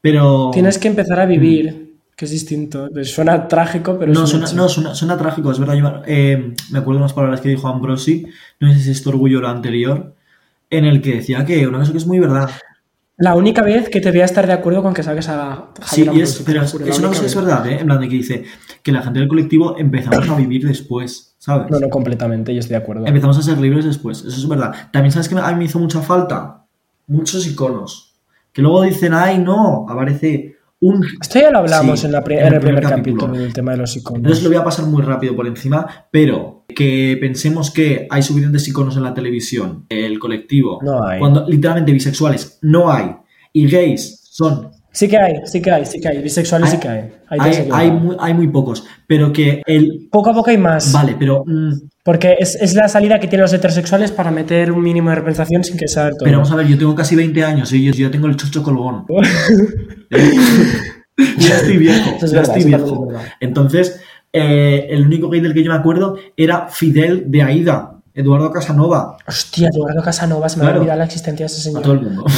Pero. 0.00 0.50
tienes 0.52 0.78
que 0.78 0.88
empezar 0.88 1.20
a 1.20 1.26
vivir, 1.26 1.81
que 2.22 2.26
es 2.26 2.30
distinto. 2.30 2.88
Suena 3.02 3.48
trágico, 3.48 3.98
pero 3.98 4.12
No 4.12 4.22
es 4.22 4.30
suena, 4.30 4.46
no, 4.52 4.68
suena, 4.68 4.94
suena 4.94 5.18
trágico, 5.18 5.50
es 5.50 5.58
verdad. 5.58 5.74
yo, 5.74 6.02
eh, 6.06 6.54
me 6.70 6.78
acuerdo 6.78 7.00
de 7.00 7.04
unas 7.04 7.12
palabras 7.12 7.40
que 7.40 7.48
dijo 7.48 7.66
Ambrosi, 7.66 8.24
no 8.60 8.68
sé 8.68 8.74
si 8.76 8.80
es 8.82 8.98
esto 8.98 9.10
orgullo 9.10 9.38
o 9.38 9.42
lo 9.42 9.48
anterior, 9.48 10.14
en 10.70 10.84
el 10.84 11.02
que 11.02 11.16
decía 11.16 11.44
que 11.44 11.66
una 11.66 11.80
cosa 11.80 11.90
que 11.90 11.98
es 11.98 12.06
muy 12.06 12.20
verdad. 12.20 12.48
La 13.16 13.34
única 13.34 13.62
vez 13.62 13.88
que 13.88 14.00
te 14.00 14.12
voy 14.12 14.20
a 14.20 14.24
estar 14.24 14.46
de 14.46 14.52
acuerdo 14.52 14.84
con 14.84 14.94
que 14.94 15.02
salgas 15.02 15.28
a 15.30 15.70
Sí, 15.84 16.04
Javier 16.04 16.14
y 16.14 16.20
es, 16.22 16.30
Ambrosio, 16.30 16.44
te 16.44 16.52
pero 16.52 16.64
es, 16.64 16.72
juro, 16.72 16.86
es 16.86 16.98
una 17.00 17.08
cosa 17.08 17.20
que 17.22 17.26
es 17.26 17.34
verdad, 17.34 17.66
¿eh? 17.66 17.78
En 17.80 17.86
plan 17.86 18.00
de 18.00 18.08
que 18.08 18.14
dice 18.14 18.44
que 18.84 18.92
la 18.92 19.02
gente 19.02 19.18
del 19.18 19.28
colectivo 19.28 19.76
empezamos 19.76 20.28
a 20.28 20.36
vivir 20.36 20.64
después, 20.64 21.34
¿sabes? 21.38 21.72
No, 21.72 21.80
no, 21.80 21.88
completamente, 21.88 22.54
yo 22.54 22.60
estoy 22.60 22.76
de 22.76 22.82
acuerdo. 22.84 23.04
Empezamos 23.04 23.36
a 23.36 23.42
ser 23.42 23.58
libres 23.58 23.84
después, 23.84 24.20
eso 24.20 24.28
es 24.28 24.48
verdad. 24.48 24.72
También 24.92 25.10
sabes 25.10 25.28
que 25.28 25.36
a 25.36 25.50
mí 25.50 25.58
me 25.58 25.64
hizo 25.64 25.80
mucha 25.80 26.00
falta 26.02 26.66
muchos 27.08 27.44
iconos 27.48 28.14
que 28.52 28.62
luego 28.62 28.82
dicen, 28.82 29.12
ay, 29.12 29.38
no, 29.38 29.86
aparece 29.88 30.56
un 30.82 31.04
Esto 31.20 31.38
ya 31.40 31.50
lo 31.50 31.58
hablamos 31.60 32.00
Sí, 32.00 32.06
en, 32.06 32.12
la 32.12 32.18
el 32.18 32.24
el 32.32 32.38
primer 32.38 32.60
primer 32.60 32.82
capítulo. 32.82 33.16
capítulo. 33.26 33.42
del 33.44 33.52
tema 33.52 33.72
de 33.72 33.78
los 33.78 33.96
iconos. 33.96 34.18
Entonces 34.18 34.42
lo 34.42 34.50
voy 34.50 34.58
a 34.58 34.64
pasar 34.64 34.84
muy 34.86 35.00
rápido 35.02 35.36
por 35.36 35.46
encima, 35.46 35.86
pero 36.10 36.64
que 36.74 37.16
pensemos 37.20 37.70
que 37.70 38.06
hay 38.10 38.22
suficientes 38.22 38.66
iconos 38.66 38.96
en 38.96 39.04
la 39.04 39.14
televisión, 39.14 39.86
el 39.88 40.18
colectivo, 40.18 40.80
No 40.82 41.06
hay. 41.06 41.20
cuando 41.20 41.46
literalmente 41.48 41.92
bisexuales 41.92 42.58
no 42.62 42.90
hay, 42.92 43.14
y 43.52 43.68
gays 43.68 44.20
son, 44.28 44.71
Sí 44.92 45.08
que 45.08 45.16
hay, 45.18 45.34
sí 45.46 45.62
que 45.62 45.70
hay, 45.70 45.86
sí 45.86 46.00
que 46.00 46.08
hay. 46.08 46.22
Bisexuales 46.22 46.70
sí 46.70 46.76
que 46.78 46.88
hay. 46.88 47.10
Hay, 47.28 47.40
hay, 47.40 47.68
hay 47.72 47.90
muy, 47.90 48.14
hay 48.20 48.34
muy 48.34 48.48
pocos, 48.48 48.84
pero 49.06 49.32
que 49.32 49.62
el... 49.66 50.08
Poco 50.10 50.30
a 50.30 50.34
poco 50.34 50.50
hay 50.50 50.58
más. 50.58 50.92
Vale, 50.92 51.16
pero... 51.18 51.44
mm, 51.46 51.72
Porque 52.04 52.36
es, 52.38 52.56
es 52.56 52.74
la 52.74 52.88
salida 52.88 53.18
que 53.18 53.26
tienen 53.26 53.42
los 53.42 53.52
heterosexuales 53.54 54.12
para 54.12 54.30
meter 54.30 54.70
un 54.70 54.82
mínimo 54.82 55.08
de 55.08 55.16
representación 55.16 55.64
sin 55.64 55.78
que 55.78 55.88
sea 55.88 56.10
todo. 56.10 56.18
pero 56.24 56.38
vamos 56.38 56.52
a 56.52 56.56
ver, 56.56 56.66
yo 56.66 56.76
tengo 56.76 56.94
casi 56.94 57.16
20 57.16 57.42
años 57.42 57.72
y 57.72 57.82
yo, 57.84 57.92
yo 57.92 58.06
ya 58.08 58.10
tengo 58.10 58.26
el 58.26 58.36
chocho 58.36 58.62
colgón. 58.62 59.06
ya 61.38 61.56
estoy 61.56 61.78
viejo, 61.78 62.10
es 62.22 62.30
ya 62.30 62.38
verdad, 62.40 62.56
estoy 62.58 62.64
viejo. 62.70 63.08
es. 63.12 63.18
Entonces, 63.40 64.00
eh, 64.32 64.86
el 64.90 65.06
único 65.06 65.28
gay 65.30 65.40
del 65.40 65.54
que 65.54 65.62
yo 65.64 65.70
me 65.72 65.78
acuerdo 65.78 66.16
era 66.36 66.68
Fidel 66.68 67.24
de 67.30 67.42
Aida, 67.42 67.98
Eduardo 68.14 68.50
Casanova, 68.50 69.16
Hostia, 69.26 69.68
Eduardo 69.72 70.02
Casanova, 70.02 70.48
se 70.48 70.58
me 70.58 70.64
Claro. 70.64 70.80
olvidado 70.80 70.98
la 70.98 71.04
existencia 71.06 71.44
de 71.44 71.52
ese 71.52 71.60
a 71.60 71.62
señor. 71.64 71.82
todo 71.82 71.92
el 71.94 72.00
mundo. 72.02 72.24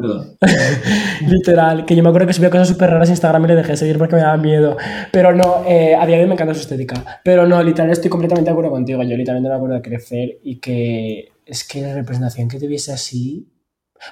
Perdón. 0.00 0.36
Literal, 1.26 1.84
que 1.84 1.96
yo 1.96 2.02
me 2.02 2.08
acuerdo 2.08 2.26
que 2.26 2.32
subía 2.32 2.50
cosas 2.50 2.68
súper 2.68 2.90
raras 2.90 3.08
en 3.08 3.12
Instagram 3.12 3.44
y 3.44 3.48
le 3.48 3.54
dejé 3.56 3.72
de 3.72 3.76
seguir 3.76 3.98
porque 3.98 4.14
me 4.16 4.22
daba 4.22 4.36
miedo. 4.36 4.76
Pero 5.12 5.34
no, 5.34 5.64
eh, 5.66 5.94
a 5.94 6.06
día 6.06 6.16
de 6.16 6.22
hoy 6.22 6.28
me 6.28 6.34
encanta 6.34 6.54
su 6.54 6.60
estética. 6.60 7.20
Pero 7.24 7.46
no, 7.46 7.62
literal, 7.62 7.90
estoy 7.90 8.10
completamente 8.10 8.48
de 8.48 8.52
acuerdo 8.52 8.70
contigo. 8.70 9.02
Yo 9.02 9.16
literalmente 9.16 9.48
me 9.50 9.54
acuerdo 9.56 9.74
de 9.76 9.82
crecer 9.82 10.38
y 10.42 10.56
que 10.60 11.28
es 11.44 11.66
que 11.66 11.80
la 11.82 11.94
representación 11.94 12.48
que 12.48 12.58
tuviese 12.58 12.92
así. 12.92 13.48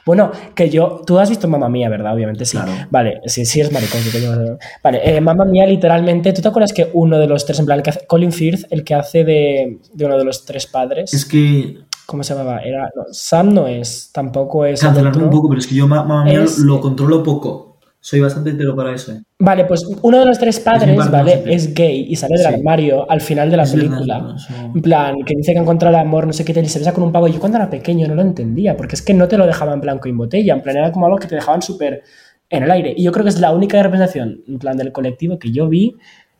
Bueno, 0.05 0.33
que 0.57 0.69
yo. 0.69 1.03
Tú 1.07 1.17
has 1.21 1.29
visto 1.29 1.47
Mamma 1.47 1.69
Mía, 1.69 1.89
¿verdad? 1.89 2.13
Obviamente 2.13 2.45
sí. 2.45 2.57
Claro. 2.57 2.73
Vale, 2.91 3.21
sí, 3.27 3.45
sí 3.47 3.61
eres 3.61 3.71
maricón. 3.73 4.01
sí, 4.01 4.11
coño. 4.11 4.59
Vale, 4.83 5.01
eh, 5.17 5.21
Mamma 5.21 5.45
Mía, 5.45 5.65
literalmente. 5.65 6.33
¿Tú 6.33 6.43
te 6.43 6.49
acuerdas 6.49 6.73
que 6.73 6.91
uno 6.93 7.21
de 7.21 7.29
los 7.29 7.47
tres, 7.47 7.61
en 7.61 7.67
plan, 7.67 7.79
el 7.79 7.83
que 7.85 7.91
hace- 7.91 8.07
Colin 8.07 8.33
Firth, 8.33 8.65
el 8.71 8.83
que 8.83 8.95
hace 8.95 9.23
de, 9.23 9.79
de 9.93 10.05
uno 10.05 10.19
de 10.19 10.25
los 10.25 10.45
tres 10.45 10.67
padres. 10.67 11.15
Es 11.15 11.25
que 11.25 11.79
¿Cómo 12.07 12.23
se 12.23 12.35
llamaba? 12.35 12.61
Era, 12.61 12.89
no, 12.95 13.03
Sam 13.11 13.53
no 13.53 13.67
es, 13.67 14.11
tampoco 14.13 14.65
es. 14.65 14.81
el 14.81 14.87
cancelarme 14.89 15.17
otro. 15.19 15.25
un 15.25 15.31
poco, 15.31 15.49
pero 15.49 15.61
es 15.61 15.67
que 15.67 15.75
yo, 15.75 15.89
ma- 15.89 16.05
mamá 16.05 16.25
mía, 16.25 16.43
Es- 16.45 16.59
lo 16.59 16.81
controlo 16.81 17.23
poco. 17.23 17.65
Soy 17.99 18.21
bastante 18.21 18.51
hetero 18.51 18.77
para 18.77 18.95
eso. 18.95 19.11
¿eh? 19.11 19.23
Vale, 19.41 19.65
pues 19.65 19.85
uno 20.03 20.21
de 20.21 20.27
los 20.27 20.39
tres 20.39 20.61
padres, 20.61 20.97
padre, 20.97 21.11
¿vale? 21.11 21.43
Es 21.53 21.75
gay 21.75 22.07
y 22.09 22.15
sale 22.15 22.37
del 22.39 22.47
Sí. 22.47 22.55
armario 22.55 23.11
al 23.11 23.21
final 23.21 23.51
de 23.51 23.57
la 23.57 23.65
Es 23.65 23.75
verdad, 23.75 23.91
película. 23.97 24.19
no, 24.21 24.37
En 24.77 24.81
plan, 24.83 25.17
que 25.27 25.35
dice 25.35 25.53
que 25.53 25.59
ha 25.59 25.63
encontrado 25.63 25.97
el 25.97 26.01
amor, 26.03 26.25
no 26.25 26.33
sé 26.33 26.45
qué 26.45 26.55
tal, 26.55 26.63
y 26.65 26.69
se 26.69 26.79
besa 26.79 26.93
con 26.93 27.03
un 27.03 27.11
pavo. 27.11 27.27
Yo 27.27 27.41
cuando 27.41 27.59
era 27.59 27.69
pequeño 27.69 28.07
no 28.07 28.15
lo 28.15 28.23
entendía, 28.23 28.77
porque 28.77 28.95
es 28.95 29.03
que 29.03 29.13
no 29.13 29.27
te 29.27 29.37
lo 29.37 29.45
dejaban 29.45 29.75
en 29.75 29.81
blanco 29.81 30.07
y 30.07 30.13
en 30.13 30.19
botella. 30.19 30.55
En 30.55 30.63
plan, 30.63 30.77
era 30.77 30.93
como 30.93 31.07
algo 31.07 31.19
que 31.19 31.27
te 31.27 31.35
dejaban 31.35 31.63
súper 31.63 32.05
en 32.49 32.63
el 32.63 32.71
aire. 32.71 32.95
Y 32.97 33.03
yo 33.03 33.11
creo 33.11 33.25
que 33.25 33.31
es 33.31 33.41
la 33.41 33.51
única 33.51 33.83
representación, 33.83 34.41
en 34.47 34.61
plan, 34.61 34.77
del 34.77 34.93
colectivo 34.93 35.41
que 35.41 35.51
yo 35.51 35.69
vi 35.69 35.97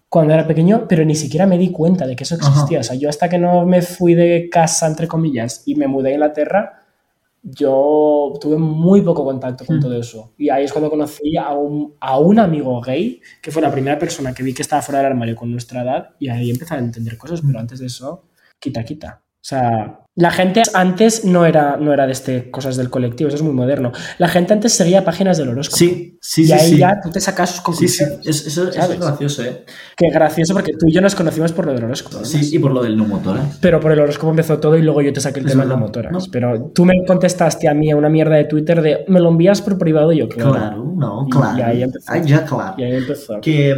cuando 0.09 0.35
era 0.35 0.47
pequeño, 0.47 0.87
pero 0.89 1.05
ni 1.05 1.15
siquiera 1.15 1.47
me 1.47 1.59
di 1.59 1.71
cuenta 1.71 2.07
de 2.07 2.15
que 2.17 2.25
eso 2.25 2.37
Ajá. 2.37 2.49
existía. 2.49 2.81
O 2.81 2.83
sea, 2.83 2.97
yo 2.97 3.09
hasta 3.09 3.29
que 3.29 3.39
no 3.39 3.67
me 3.67 3.83
fui 3.83 4.15
de 4.15 4.49
casa, 4.51 4.87
entre 4.87 5.09
comillas, 5.09 5.63
y 5.67 5.75
me 5.75 5.89
mudé 5.89 6.11
a 6.11 6.15
Inglaterra, 6.15 6.83
yo 7.43 8.33
tuve 8.41 8.57
muy 8.59 9.03
poco 9.03 9.25
contacto 9.25 9.65
con 9.65 9.77
Mm. 9.79 9.81
todo 9.81 9.99
eso. 10.01 10.33
Y 10.37 10.49
ahí 10.49 10.65
es 10.65 10.73
cuando 10.73 10.91
conocí 10.91 11.37
a 11.37 11.53
un, 11.53 11.95
a 12.01 12.19
un 12.19 12.39
amigo 12.41 12.81
gay, 12.81 13.21
que 13.41 13.51
fue 13.53 13.63
la 13.63 13.71
primera 13.71 13.99
persona 13.99 14.33
que 14.35 14.43
vi 14.43 14.53
que 14.53 14.63
estaba 14.63 14.83
fuera 14.83 14.99
del 15.01 15.13
armario 15.13 15.37
con 15.37 15.51
nuestra 15.51 15.83
edad, 15.83 16.11
y 16.19 16.29
ahí 16.29 16.51
empecé 16.51 16.75
a 16.75 16.79
entender 16.79 17.17
cosas, 17.17 17.43
pero 17.47 17.59
antes 17.61 17.79
de 17.79 17.87
eso, 17.87 18.25
quita, 18.59 18.85
quita. 18.85 19.23
O 19.47 19.49
sea, 19.49 20.01
la 20.17 20.33
gente 20.33 20.61
antes 20.75 21.25
no 21.25 21.47
era, 21.47 21.77
no 21.77 21.93
era 21.93 22.05
de 22.07 22.13
este 22.13 22.51
cosas 22.51 22.77
del 22.77 22.91
colectivo, 22.91 23.29
eso 23.29 23.37
es 23.37 23.43
muy 23.45 23.53
moderno. 23.53 23.93
La 24.19 24.27
gente 24.27 24.53
antes 24.55 24.73
seguía 24.73 25.05
páginas 25.05 25.39
del 25.39 25.51
horóscopo. 25.51 25.77
Sí, 25.77 26.19
sí, 26.21 26.43
y 26.43 26.47
sí. 26.47 26.53
ahí 26.53 26.71
sí. 26.71 26.79
ya 26.79 27.01
tú 27.01 27.11
te 27.11 27.21
sacas 27.21 27.51
sus 27.51 27.59
Sí, 27.77 27.87
sí, 27.87 28.03
conclusiones. 28.05 28.27
es- 28.27 28.47
eso, 28.49 28.69
eso 28.71 28.93
es 28.93 28.99
gracioso, 29.01 29.45
¿eh? 29.45 29.65
Qué 29.97 30.11
gracioso, 30.11 30.53
porque 30.53 30.73
tú 30.73 30.87
y 30.89 30.93
yo 30.93 31.01
nos 31.01 31.15
conocimos 31.15 31.53
por 31.53 31.67
lo 31.67 31.75
del 31.75 31.85
horóscopo. 31.85 32.17
además. 32.17 32.31
Sí, 32.45 32.57
y 32.57 32.59
por 32.59 32.73
lo 32.73 32.83
del 32.83 32.97
no 32.97 33.05
motor, 33.05 33.37
¿eh? 33.39 33.43
Pero 33.61 33.79
por 33.79 33.93
el 33.93 34.01
horóscopo 34.01 34.31
empezó 34.31 34.59
todo 34.59 34.77
y 34.77 34.83
luego 34.83 35.01
yo 35.01 35.13
te 35.13 35.21
saqué 35.21 35.39
el 35.39 35.47
Es 35.47 35.53
tema 35.53 35.63
de 35.63 35.69
verdad. 35.69 35.81
motoras. 35.81 36.13
No. 36.13 36.19
Pero 36.33 36.73
tú 36.75 36.85
me 36.85 36.95
contestaste 37.07 37.69
a 37.69 37.75
mí 37.75 37.93
a 37.93 37.97
una 37.97 38.09
mierda 38.09 38.35
de 38.35 38.47
Twitter 38.47 38.83
de 38.83 39.05
me 39.07 39.21
lo 39.21 39.29
envías 39.29 39.63
por 39.63 39.79
privado 39.79 40.13
y 40.13 40.19
yo, 40.19 40.29
claro. 40.29 40.51
Claro, 40.55 40.93
no, 40.97 41.25
Y- 41.29 41.31
claro. 41.31 41.59
y 41.59 41.63
ahí 41.63 41.83
empezó. 41.85 42.13
Ay, 42.13 42.23
ya, 42.25 42.45
claro. 42.45 42.75
Y 42.79 42.83
ahí 42.83 42.97
empezó. 42.97 43.41
Que, 43.41 43.71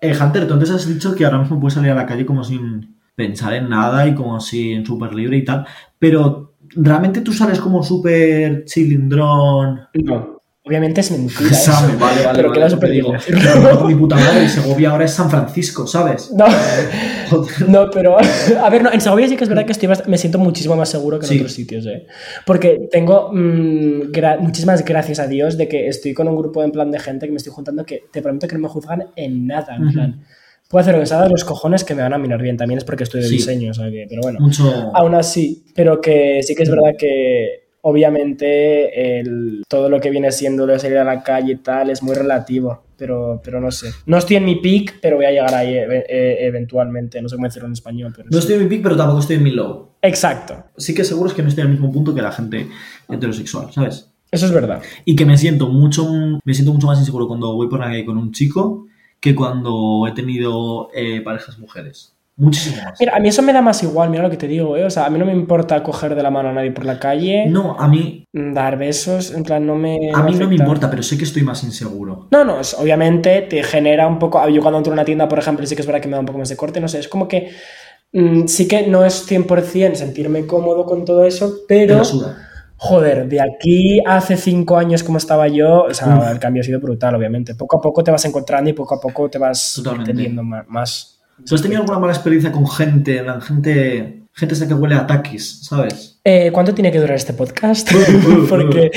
eh, 0.00 0.14
Hunter, 0.22 0.46
tú 0.46 0.54
antes 0.54 0.70
has 0.70 0.86
dicho 0.86 1.16
que 1.16 1.24
ahora 1.24 1.38
mismo 1.38 1.58
puedes 1.58 1.74
salir 1.74 1.90
a 1.90 1.94
la 1.96 2.06
calle 2.06 2.24
como 2.24 2.44
sin 2.44 2.94
pensar 3.16 3.54
en 3.54 3.68
nada 3.68 4.06
y 4.06 4.14
como 4.14 4.38
sin 4.40 4.86
súper 4.86 5.12
libre 5.14 5.38
y 5.38 5.44
tal, 5.44 5.66
pero 5.98 6.54
¿realmente 6.76 7.22
tú 7.22 7.32
sales 7.32 7.58
como 7.58 7.82
súper 7.82 8.64
chilindrón? 8.66 9.80
No. 9.94 10.36
Obviamente 10.68 11.00
es 11.00 11.12
mentira. 11.12 11.48
Eso, 11.52 11.70
vale, 12.00 12.24
vale. 12.24 12.36
pero 12.36 12.48
vale, 12.50 12.64
te 12.64 12.70
súper 12.70 12.90
digo. 12.90 13.12
Pero 13.24 13.84
mi 13.86 13.94
puta 14.00 14.16
madre, 14.16 14.48
Segovia 14.48 14.90
ahora 14.90 15.04
es 15.04 15.12
San 15.12 15.30
Francisco, 15.30 15.86
¿sabes? 15.86 16.32
No, 16.36 16.44
Joder. 17.30 17.68
no, 17.68 17.88
pero 17.90 18.16
a 18.18 18.68
ver, 18.70 18.82
no, 18.82 18.92
en 18.92 19.00
Segovia 19.00 19.28
sí 19.28 19.36
que 19.36 19.44
es 19.44 19.48
verdad 19.48 19.64
que 19.64 19.70
estoy 19.72 19.88
bast- 19.88 20.06
me 20.06 20.18
siento 20.18 20.38
muchísimo 20.40 20.74
más 20.74 20.88
seguro 20.88 21.20
que 21.20 21.26
en 21.26 21.30
Sí. 21.30 21.36
otros 21.38 21.52
sitios, 21.52 21.86
¿eh? 21.86 22.06
Porque 22.44 22.88
tengo 22.90 23.30
mm, 23.32 24.10
gra- 24.12 24.40
muchísimas 24.40 24.84
gracias 24.84 25.20
a 25.20 25.28
Dios 25.28 25.56
de 25.56 25.68
que 25.68 25.86
estoy 25.86 26.12
con 26.14 26.26
un 26.26 26.36
grupo 26.36 26.62
en 26.64 26.72
plan 26.72 26.90
de 26.90 26.98
gente 26.98 27.26
que 27.26 27.32
me 27.32 27.38
estoy 27.38 27.52
juntando 27.52 27.84
que 27.86 28.02
te 28.12 28.20
prometo 28.20 28.48
que 28.48 28.56
no 28.56 28.62
me 28.62 28.68
juzgan 28.68 29.04
en 29.14 29.46
nada, 29.46 29.76
en 29.76 29.92
plan. 29.92 30.24
Puedo 30.68 30.80
hacer 30.82 30.94
lo 30.94 31.00
que 31.00 31.06
salga 31.06 31.24
de 31.26 31.30
los 31.30 31.44
cojones 31.44 31.84
que 31.84 31.94
me 31.94 32.02
van 32.02 32.12
a 32.14 32.18
mirar 32.18 32.42
bien, 32.42 32.56
también 32.56 32.78
es 32.78 32.84
porque 32.84 33.04
estoy 33.04 33.20
de 33.22 33.28
Sí. 33.28 33.36
diseño, 33.36 33.70
o 33.70 33.74
sea 33.74 33.88
que, 33.90 34.06
pero 34.08 34.22
bueno. 34.22 34.40
Mucho. 34.40 34.64
Aún 34.94 35.14
así, 35.14 35.64
pero 35.74 36.00
que 36.00 36.42
sí 36.42 36.54
que 36.56 36.62
es 36.64 36.70
verdad 36.70 36.94
que 36.98 37.66
obviamente 37.82 39.20
el- 39.20 39.62
todo 39.68 39.88
lo 39.88 40.00
que 40.00 40.10
viene 40.10 40.30
siendo 40.32 40.66
de 40.66 40.78
salir 40.78 40.98
a 40.98 41.04
la 41.04 41.22
calle 41.22 41.52
y 41.52 41.56
tal 41.56 41.90
es 41.90 42.02
muy 42.02 42.14
relativo, 42.14 42.82
pero, 42.96 43.40
pero 43.44 43.60
no 43.60 43.70
sé. 43.70 43.90
No 44.06 44.18
estoy 44.18 44.36
en 44.36 44.44
mi 44.44 44.56
peak, 44.56 44.98
pero 45.00 45.16
voy 45.16 45.26
a 45.26 45.30
llegar 45.30 45.54
ahí 45.54 45.74
e- 45.74 46.04
e- 46.08 46.46
eventualmente, 46.46 47.20
no 47.22 47.28
sé 47.28 47.36
cómo 47.36 47.46
decirlo 47.46 47.66
en 47.66 47.72
español, 47.74 48.12
pero 48.16 48.28
No 48.28 48.32
sí. 48.32 48.38
estoy 48.38 48.56
en 48.56 48.62
mi 48.62 48.68
pick, 48.68 48.82
pero 48.82 48.96
tampoco 48.96 49.20
estoy 49.20 49.36
en 49.36 49.42
mi 49.44 49.50
low. 49.52 49.90
Exacto, 50.02 50.64
Sí 50.76 50.94
que 50.94 51.04
seguro 51.04 51.28
es 51.28 51.34
que 51.34 51.42
no 51.42 51.48
estoy 51.48 51.62
al 51.62 51.70
mismo 51.70 51.90
punto 51.92 52.14
que 52.14 52.22
la 52.22 52.32
gente 52.32 52.66
heterosexual, 53.08 53.72
¿sabes? 53.72 54.10
eso 54.30 54.46
es 54.46 54.52
verdad. 54.52 54.82
Y 55.04 55.14
que 55.16 55.24
me 55.24 55.38
siento 55.38 55.68
mucho, 55.68 56.04
me 56.44 56.52
siento 56.54 56.72
mucho 56.72 56.88
más 56.88 56.98
inseguro 56.98 57.28
cuando 57.28 57.54
voy 57.54 57.68
por 57.68 57.78
la 57.80 57.86
calle 57.86 58.04
con 58.04 58.18
un 58.18 58.32
chico 58.32 58.86
que 59.20 59.34
cuando 59.34 60.06
he 60.08 60.12
tenido 60.12 60.88
eh, 60.94 61.20
parejas 61.22 61.58
mujeres. 61.58 62.12
Muchísimo 62.38 62.76
más. 62.84 63.00
Mira, 63.00 63.16
a 63.16 63.18
mí 63.18 63.28
eso 63.28 63.40
me 63.40 63.52
da 63.54 63.62
más 63.62 63.82
igual, 63.82 64.10
mira 64.10 64.22
lo 64.22 64.28
que 64.28 64.36
te 64.36 64.46
digo, 64.46 64.76
¿eh? 64.76 64.84
O 64.84 64.90
sea, 64.90 65.06
a 65.06 65.10
mí 65.10 65.18
no 65.18 65.24
me 65.24 65.32
importa 65.32 65.82
coger 65.82 66.14
de 66.14 66.22
la 66.22 66.30
mano 66.30 66.50
a 66.50 66.52
nadie 66.52 66.70
por 66.70 66.84
la 66.84 66.98
calle, 66.98 67.46
No, 67.48 67.76
a 67.80 67.88
mí, 67.88 68.24
dar 68.30 68.76
besos, 68.76 69.32
en 69.32 69.42
plan, 69.42 69.66
no 69.66 69.74
me... 69.74 69.96
a 70.14 70.22
mí 70.22 70.34
no 70.34 70.46
me 70.46 70.54
importa, 70.56 70.90
pero 70.90 71.02
sé 71.02 71.16
que 71.16 71.24
estoy 71.24 71.42
más 71.42 71.64
inseguro. 71.64 72.28
No, 72.30 72.44
no, 72.44 72.60
es- 72.60 72.74
obviamente 72.74 73.40
te 73.42 73.62
genera 73.62 74.06
un 74.06 74.18
poco. 74.18 74.46
Yo 74.50 74.60
cuando 74.60 74.76
entro 74.78 74.92
en 74.92 74.98
una 74.98 75.04
tienda, 75.06 75.26
por 75.28 75.38
ejemplo, 75.38 75.64
sí 75.66 75.74
que 75.74 75.80
es 75.80 75.86
verdad 75.86 76.02
que 76.02 76.08
me 76.08 76.14
da 76.14 76.20
un 76.20 76.26
poco 76.26 76.38
más 76.38 76.50
de 76.50 76.56
corte, 76.58 76.78
no 76.78 76.88
sé, 76.88 76.98
es 76.98 77.08
como 77.08 77.26
que 77.26 77.52
mm, 78.12 78.46
sí 78.46 78.68
que 78.68 78.86
no 78.86 79.02
es 79.02 79.26
100% 79.26 79.94
sentirme 79.94 80.46
cómodo 80.46 80.84
con 80.84 81.06
todo 81.06 81.24
eso, 81.24 81.60
pero 81.66 81.96
la 81.96 82.04
suda. 82.04 82.36
Joder, 82.76 83.28
de 83.28 83.40
aquí 83.40 84.00
hace 84.06 84.36
cinco 84.36 84.76
años 84.76 85.02
como 85.02 85.18
estaba 85.18 85.48
yo, 85.48 85.84
o 85.84 85.94
sea, 85.94 86.18
Uf. 86.18 86.30
el 86.30 86.38
cambio 86.38 86.60
ha 86.60 86.64
sido 86.64 86.80
brutal, 86.80 87.14
obviamente. 87.14 87.54
Poco 87.54 87.78
a 87.78 87.80
poco 87.80 88.04
te 88.04 88.10
vas 88.10 88.24
encontrando 88.24 88.70
y 88.70 88.72
poco 88.72 88.94
a 88.94 89.00
poco 89.00 89.28
te 89.30 89.38
vas 89.38 89.82
entendiendo 89.84 90.42
más. 90.42 91.20
¿Tú 91.44 91.54
has 91.54 91.62
tenido 91.62 91.80
alguna 91.80 91.98
mala 91.98 92.12
experiencia 92.12 92.50
con 92.50 92.66
gente, 92.66 93.22
gente, 93.42 94.24
gente 94.32 94.54
esa 94.54 94.66
que 94.66 94.74
huele 94.74 94.94
a 94.94 95.06
taquis, 95.06 95.66
¿sabes? 95.66 96.18
Eh, 96.24 96.50
¿Cuánto 96.50 96.74
tiene 96.74 96.90
que 96.90 96.98
durar 96.98 97.16
este 97.16 97.34
podcast? 97.34 97.90
Porque 98.48 98.90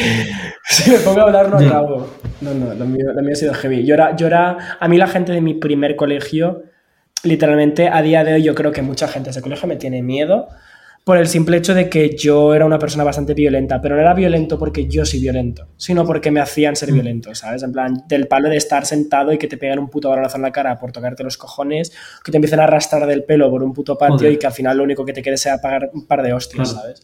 si 0.69 0.89
me 0.91 0.97
pongo 0.99 1.19
a 1.19 1.23
hablar 1.23 1.49
no 1.49 1.57
acabo. 1.57 2.07
No, 2.39 2.53
no, 2.53 2.73
lo 2.73 2.85
mío, 2.85 3.11
lo 3.13 3.21
mío 3.21 3.33
ha 3.33 3.35
sido 3.35 3.53
heavy. 3.53 3.85
Yo 3.85 3.93
era, 3.93 4.15
yo 4.15 4.27
era, 4.27 4.77
a 4.79 4.87
mí 4.87 4.97
la 4.97 5.07
gente 5.07 5.33
de 5.33 5.41
mi 5.41 5.53
primer 5.53 5.97
colegio, 5.97 6.63
literalmente 7.23 7.89
a 7.89 8.01
día 8.01 8.23
de 8.23 8.35
hoy 8.35 8.43
yo 8.43 8.55
creo 8.55 8.71
que 8.71 8.81
mucha 8.81 9.09
gente 9.09 9.27
de 9.27 9.31
ese 9.31 9.41
colegio 9.41 9.67
me 9.67 9.75
tiene 9.75 10.01
miedo 10.01 10.47
por 11.09 11.17
el 11.17 11.25
simple 11.27 11.57
hecho 11.57 11.73
de 11.73 11.89
que 11.89 12.15
yo 12.15 12.53
era 12.53 12.67
una 12.67 12.77
persona 12.77 13.03
bastante 13.03 13.33
violenta, 13.33 13.81
pero 13.81 13.95
no 13.95 14.01
era 14.01 14.13
violento 14.13 14.59
porque 14.59 14.87
yo 14.87 15.03
soy 15.07 15.19
violento, 15.19 15.67
sino 15.75 16.05
porque 16.05 16.29
me 16.29 16.39
hacían 16.39 16.75
ser 16.75 16.91
Mm. 16.91 16.93
violento, 16.93 17.33
¿sabes? 17.33 17.63
En 17.63 17.71
plan, 17.71 18.03
del 18.07 18.27
palo 18.27 18.47
de 18.47 18.57
estar 18.57 18.85
sentado 18.85 19.33
y 19.33 19.39
que 19.39 19.47
te 19.47 19.57
peguen 19.57 19.79
un 19.79 19.89
puto 19.89 20.07
balonazo 20.09 20.35
en 20.37 20.43
la 20.43 20.51
cara 20.51 20.77
por 20.79 20.91
tocarte 20.91 21.23
los 21.23 21.35
cojones, 21.35 21.91
que 22.23 22.31
te 22.31 22.37
empiecen 22.37 22.59
a 22.59 22.65
arrastrar 22.65 23.07
del 23.07 23.23
pelo 23.23 23.49
por 23.49 23.63
un 23.63 23.73
puto 23.73 23.97
patio 23.97 24.17
Joder. 24.17 24.33
y 24.33 24.37
que 24.37 24.45
al 24.45 24.53
final 24.53 24.77
lo 24.77 24.83
único 24.83 25.03
que 25.03 25.13
te 25.13 25.23
quede 25.23 25.37
sea 25.37 25.57
pagar 25.59 25.89
un 25.95 26.05
par 26.05 26.21
de 26.21 26.31
hostias, 26.31 26.69
Claro. 26.73 26.83
¿sabes? 26.83 27.03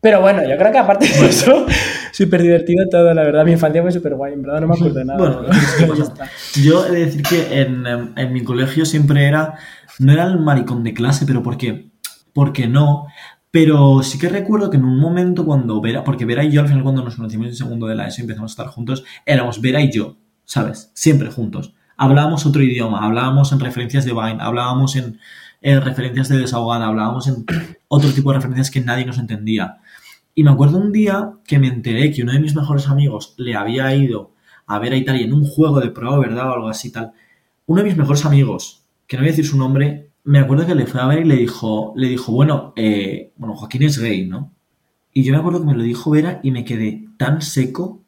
Pero 0.00 0.20
bueno, 0.20 0.42
yo 0.42 0.56
creo 0.56 0.72
que 0.72 0.78
aparte 0.78 1.06
de 1.06 1.26
eso, 1.28 1.64
súper 2.12 2.42
divertido 2.42 2.86
todo, 2.90 3.14
la 3.14 3.22
verdad. 3.22 3.44
Mi 3.44 3.52
infancia 3.52 3.82
fue 3.82 3.92
súper 3.92 4.14
guay, 4.16 4.32
en 4.32 4.42
verdad 4.42 4.60
no 4.62 4.66
me 4.66 4.74
acuerdo 4.74 4.94
de 4.98 5.04
nada. 5.04 5.18
Bueno, 5.18 5.48
está. 6.02 6.28
Yo 6.60 6.86
he 6.86 6.90
de 6.90 7.04
decir 7.06 7.22
que 7.22 7.60
en, 7.60 7.86
em, 7.86 8.12
en 8.16 8.32
mi 8.32 8.42
colegio 8.42 8.84
siempre 8.84 9.26
era, 9.28 9.54
no 10.00 10.12
era 10.12 10.24
el 10.24 10.38
maricón 10.40 10.82
de 10.84 10.92
clase, 10.94 11.24
pero 11.26 11.42
porque, 11.42 11.90
porque 12.32 12.66
no, 12.66 13.06
pero 13.50 14.02
sí 14.02 14.18
que 14.18 14.28
recuerdo 14.28 14.70
que 14.70 14.76
en 14.76 14.84
un 14.84 14.98
momento 14.98 15.44
cuando 15.44 15.80
Vera, 15.80 16.04
porque 16.04 16.24
Vera 16.24 16.44
y 16.44 16.50
yo 16.50 16.60
al 16.60 16.68
final 16.68 16.82
cuando 16.82 17.02
nos 17.02 17.16
conocimos 17.16 17.48
en 17.48 17.56
segundo 17.56 17.86
de 17.86 17.94
la 17.94 18.06
ESO 18.06 18.22
empezamos 18.22 18.52
a 18.52 18.54
estar 18.54 18.66
juntos, 18.68 19.04
éramos 19.24 19.60
Vera 19.60 19.80
y 19.80 19.90
yo, 19.90 20.16
¿sabes? 20.44 20.90
Siempre 20.94 21.30
juntos. 21.30 21.74
Hablábamos 21.96 22.46
otro 22.46 22.62
idioma, 22.62 23.04
hablábamos 23.04 23.50
en 23.52 23.60
referencias 23.60 24.04
de 24.04 24.12
Vine, 24.12 24.38
hablábamos 24.40 24.96
en, 24.96 25.18
en 25.62 25.80
referencias 25.82 26.28
de 26.28 26.38
desahogada, 26.38 26.86
hablábamos 26.86 27.26
en 27.26 27.44
otro 27.88 28.10
tipo 28.10 28.30
de 28.30 28.36
referencias 28.36 28.70
que 28.70 28.80
nadie 28.80 29.04
nos 29.04 29.18
entendía. 29.18 29.78
Y 30.34 30.44
me 30.44 30.50
acuerdo 30.50 30.78
un 30.78 30.92
día 30.92 31.32
que 31.44 31.58
me 31.58 31.66
enteré 31.66 32.12
que 32.12 32.22
uno 32.22 32.32
de 32.32 32.38
mis 32.38 32.54
mejores 32.54 32.88
amigos 32.88 33.34
le 33.38 33.56
había 33.56 33.92
ido 33.94 34.34
a 34.66 34.78
ver 34.78 34.92
a 34.92 34.96
Italia 34.96 35.24
en 35.24 35.32
un 35.32 35.44
juego 35.44 35.80
de 35.80 35.90
prueba, 35.90 36.18
¿verdad? 36.18 36.50
O 36.50 36.52
algo 36.52 36.68
así 36.68 36.92
tal. 36.92 37.12
Uno 37.66 37.82
de 37.82 37.88
mis 37.88 37.96
mejores 37.96 38.24
amigos, 38.24 38.84
que 39.08 39.16
no 39.16 39.22
voy 39.22 39.30
a 39.30 39.32
decir 39.32 39.46
su 39.46 39.58
nombre, 39.58 40.07
me 40.28 40.38
acuerdo 40.40 40.66
que 40.66 40.74
le 40.74 40.86
fue 40.86 41.00
a 41.00 41.06
ver 41.06 41.20
y 41.20 41.24
le 41.24 41.36
dijo, 41.36 41.92
le 41.96 42.08
dijo, 42.08 42.32
bueno, 42.32 42.72
eh, 42.76 43.32
bueno, 43.36 43.54
Joaquín 43.56 43.82
es 43.84 43.98
gay, 43.98 44.26
¿no? 44.26 44.52
Y 45.12 45.24
yo 45.24 45.32
me 45.32 45.38
acuerdo 45.38 45.60
que 45.60 45.66
me 45.66 45.74
lo 45.74 45.82
dijo 45.82 46.10
Vera 46.10 46.40
y 46.42 46.50
me 46.50 46.64
quedé 46.64 47.06
tan 47.18 47.42
seco. 47.42 48.02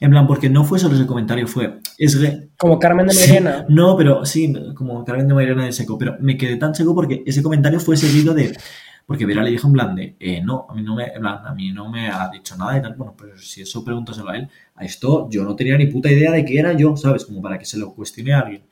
En 0.00 0.10
plan, 0.10 0.26
porque 0.26 0.50
no 0.50 0.64
fue 0.64 0.78
solo 0.80 0.96
ese 0.96 1.06
comentario, 1.06 1.46
fue, 1.46 1.78
es 1.98 2.18
gay. 2.20 2.50
Como 2.58 2.78
Carmen 2.78 3.06
de 3.06 3.14
Sí, 3.14 3.30
Mairena. 3.30 3.64
no, 3.68 3.96
pero 3.96 4.24
sí, 4.24 4.52
como 4.74 5.04
Carmen 5.04 5.28
de 5.28 5.34
Mairena 5.34 5.64
de 5.64 5.72
seco, 5.72 5.96
pero 5.98 6.16
me 6.20 6.36
quedé 6.36 6.56
tan 6.56 6.74
seco 6.74 6.94
porque 6.94 7.22
ese 7.26 7.42
comentario 7.42 7.80
fue 7.80 7.96
seguido 7.96 8.34
de. 8.34 8.56
Porque 9.06 9.26
Vera 9.26 9.42
le 9.42 9.50
dijo 9.50 9.66
en 9.66 9.72
plan 9.72 9.94
de, 9.94 10.16
eh, 10.20 10.40
no, 10.42 10.66
a 10.68 10.74
mí 10.74 10.82
no 10.82 10.94
me, 10.96 11.06
en 11.06 11.20
plan, 11.20 11.38
a 11.46 11.54
mí 11.54 11.72
no 11.72 11.90
me 11.90 12.08
ha 12.08 12.28
dicho 12.30 12.56
nada 12.56 12.78
y 12.78 12.82
tal. 12.82 12.94
Bueno, 12.96 13.14
pero 13.18 13.36
si 13.38 13.62
eso 13.62 13.84
pregúntaselo 13.84 14.28
a 14.30 14.36
él, 14.36 14.48
a 14.76 14.84
esto 14.84 15.28
yo 15.30 15.44
no 15.44 15.56
tenía 15.56 15.76
ni 15.76 15.86
puta 15.86 16.10
idea 16.10 16.30
de 16.32 16.44
qué 16.44 16.58
era 16.58 16.72
yo, 16.72 16.96
¿sabes? 16.96 17.24
Como 17.24 17.42
para 17.42 17.58
que 17.58 17.64
se 17.64 17.78
lo 17.78 17.94
cuestione 17.94 18.32
a 18.32 18.40
alguien. 18.40 18.62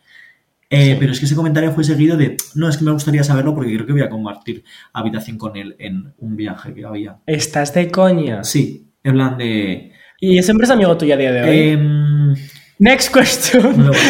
Eh, 0.71 0.93
Sí. 0.93 0.97
Pero 1.01 1.13
es 1.13 1.19
que 1.19 1.27
ese 1.27 1.35
comentario 1.35 1.73
fue 1.73 1.83
seguido 1.83 2.17
de, 2.17 2.37
no, 2.55 2.69
es 2.69 2.77
que 2.77 2.85
me 2.85 2.93
gustaría 2.93 3.25
saberlo 3.25 3.55
porque 3.55 3.75
creo 3.75 3.87
que 3.87 3.93
voy 3.93 4.03
a 4.03 4.09
compartir 4.09 4.63
habitación 4.93 5.37
con 5.37 5.57
él 5.57 5.75
en 5.81 6.15
un 6.19 6.37
viaje 6.37 6.73
que 6.73 6.85
había. 6.85 7.19
Estás 7.27 7.75
de 7.75 7.91
coña. 7.91 8.45
Sí, 8.45 8.89
en 9.03 9.15
plan 9.15 9.37
de... 9.37 9.93
Y 10.21 10.41
siempre 10.43 10.65
es 10.67 10.71
amigo 10.71 10.97
tuyo 10.97 11.15
a 11.15 11.17
día 11.17 11.33
de 11.33 11.43
hoy. 11.43 11.59
em, 11.71 12.35
Next 12.79 13.13
question. 13.13 13.85
No. 13.87 13.91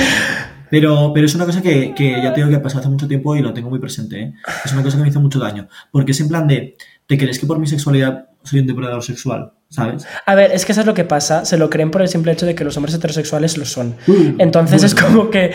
Pero, 0.70 1.10
pero 1.12 1.26
es 1.26 1.34
una 1.34 1.46
cosa 1.46 1.60
que, 1.60 1.92
que 1.96 2.12
ya 2.22 2.32
te 2.32 2.40
digo 2.40 2.48
que 2.48 2.60
pasó 2.60 2.78
hace 2.78 2.88
mucho 2.88 3.08
tiempo 3.08 3.34
y 3.34 3.40
lo 3.42 3.52
tengo 3.52 3.68
muy 3.70 3.80
presente. 3.80 4.20
¿eh? 4.20 4.34
Es 4.64 4.72
una 4.72 4.84
cosa 4.84 4.96
que 4.98 5.02
me 5.02 5.08
hizo 5.08 5.20
mucho 5.20 5.40
daño. 5.40 5.66
Porque 5.90 6.12
es 6.12 6.20
en 6.20 6.28
plan 6.28 6.46
de, 6.46 6.76
¿te 7.08 7.18
crees 7.18 7.40
que 7.40 7.46
por 7.48 7.58
mi 7.58 7.66
sexualidad 7.66 8.26
soy 8.44 8.60
un 8.60 8.68
depredador 8.68 9.02
sexual? 9.02 9.52
¿Sabes? 9.72 10.04
A 10.26 10.34
ver, 10.34 10.50
es 10.50 10.64
que 10.66 10.72
eso 10.72 10.80
es 10.80 10.86
lo 10.86 10.94
que 10.94 11.04
pasa. 11.04 11.44
Se 11.44 11.56
lo 11.56 11.70
creen 11.70 11.92
por 11.92 12.02
el 12.02 12.08
simple 12.08 12.32
hecho 12.32 12.44
de 12.44 12.56
que 12.56 12.64
los 12.64 12.76
hombres 12.76 12.92
heterosexuales 12.96 13.56
lo 13.56 13.64
son. 13.64 13.94
Entonces 14.38 14.82
es 14.82 14.96
como 14.96 15.30
que 15.30 15.52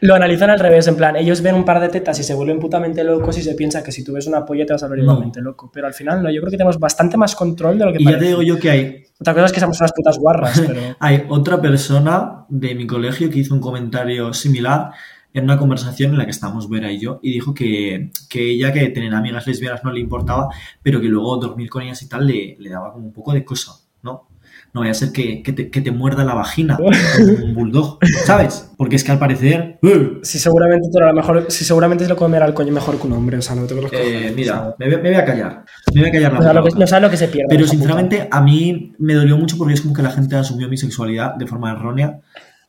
lo 0.00 0.14
analizan 0.14 0.50
al 0.50 0.60
revés, 0.60 0.86
en 0.86 0.94
plan, 0.96 1.16
ellos 1.16 1.42
ven 1.42 1.56
un 1.56 1.64
par 1.64 1.80
de 1.80 1.88
tetas 1.88 2.18
y 2.20 2.22
se 2.22 2.32
vuelven 2.34 2.60
putamente 2.60 3.02
locos 3.02 3.36
y 3.38 3.42
se 3.42 3.54
piensa 3.56 3.82
que 3.82 3.90
si 3.90 4.04
tú 4.04 4.12
ves 4.12 4.28
una 4.28 4.44
polla 4.44 4.64
te 4.64 4.72
vas 4.72 4.82
a 4.84 4.86
volver 4.86 5.00
No. 5.04 5.12
igualmente 5.12 5.40
loco. 5.40 5.68
Pero 5.74 5.88
al 5.88 5.94
final 5.94 6.22
no, 6.22 6.30
yo 6.30 6.40
creo 6.40 6.50
que 6.52 6.56
tenemos 6.56 6.78
bastante 6.78 7.16
más 7.16 7.34
control 7.34 7.76
de 7.76 7.84
lo 7.86 7.92
que 7.92 7.98
Y 8.00 8.04
ya 8.04 8.10
parece. 8.12 8.20
te 8.24 8.28
digo 8.28 8.42
yo 8.42 8.58
que 8.58 8.70
hay, 8.70 9.02
Otra 9.20 9.34
cosa 9.34 9.46
es 9.46 9.52
que 9.52 9.60
somos 9.60 9.80
unas 9.80 9.92
putas 9.92 10.16
guarras, 10.18 10.60
pero... 10.66 10.80
hay 11.00 11.24
otra 11.28 11.60
persona 11.60 12.44
de 12.48 12.74
mi 12.76 12.86
colegio 12.86 13.28
que 13.30 13.40
hizo 13.40 13.52
un 13.52 13.60
comentario 13.60 14.32
similar 14.32 14.90
en 15.38 15.44
una 15.44 15.58
conversación 15.58 16.12
en 16.12 16.18
la 16.18 16.24
que 16.24 16.30
estábamos 16.30 16.68
Vera 16.68 16.90
y 16.90 16.98
yo 16.98 17.20
y 17.22 17.32
dijo 17.32 17.54
que, 17.54 18.10
que 18.28 18.50
ella 18.50 18.72
que 18.72 18.88
tener 18.88 19.14
amigas 19.14 19.46
lesbianas 19.46 19.84
no 19.84 19.92
le 19.92 20.00
importaba, 20.00 20.48
pero 20.82 21.00
que 21.00 21.08
luego 21.08 21.36
dormir 21.36 21.68
con 21.70 21.82
ellas 21.82 22.00
y 22.02 22.08
tal 22.08 22.26
le, 22.26 22.56
le 22.58 22.70
daba 22.70 22.92
como 22.92 23.06
un 23.06 23.12
poco 23.12 23.32
de 23.32 23.44
cosa, 23.44 23.72
¿no? 24.02 24.28
No 24.72 24.80
vaya 24.80 24.90
a 24.90 24.94
ser 24.94 25.10
que, 25.12 25.42
que 25.42 25.52
te, 25.52 25.70
que 25.70 25.80
te 25.80 25.90
muerda 25.90 26.22
la 26.24 26.34
vagina 26.34 26.76
como 27.16 27.44
un 27.44 27.54
bulldog, 27.54 27.98
¿sabes? 28.24 28.72
Porque 28.76 28.96
es 28.96 29.04
que 29.04 29.12
al 29.12 29.18
parecer... 29.18 29.78
¡uh! 29.82 30.18
Sí, 30.22 30.38
seguramente, 30.38 30.88
tú 30.92 30.98
a 30.98 31.06
lo 31.08 31.14
mejor, 31.14 31.46
sí, 31.48 31.64
seguramente 31.64 32.04
se 32.04 32.10
lo 32.10 32.16
comerá 32.16 32.44
el 32.46 32.52
coño 32.54 32.72
mejor 32.72 32.98
que 33.00 33.06
un 33.06 33.12
hombre, 33.14 33.38
o 33.38 33.42
sea, 33.42 33.54
no 33.56 33.66
tengo 33.66 33.82
los 33.82 33.92
Eh, 33.92 34.28
o 34.30 34.34
mira, 34.34 34.52
sea, 34.54 34.74
me, 34.78 34.86
voy- 34.94 35.02
me 35.02 35.10
voy 35.10 35.18
a 35.18 35.24
callar. 35.24 35.64
Me 35.94 36.00
voy 36.00 36.08
a 36.10 36.12
callar 36.12 36.32
la 36.32 36.52
que, 36.52 36.58
boca. 36.60 36.78
no 36.78 36.86
sabe 36.86 37.02
lo 37.02 37.10
que 37.10 37.16
se 37.16 37.28
pierde. 37.28 37.46
Pero 37.48 37.60
puta. 37.64 37.70
sinceramente 37.72 38.28
a 38.30 38.40
mí 38.42 38.92
me 38.98 39.14
dolió 39.14 39.36
mucho 39.38 39.56
porque 39.56 39.74
es 39.74 39.80
como 39.80 39.94
que 39.94 40.02
la 40.02 40.10
gente 40.10 40.36
asumió 40.36 40.68
mi 40.68 40.76
sexualidad 40.76 41.34
de 41.36 41.46
forma 41.46 41.72
errónea, 41.72 42.20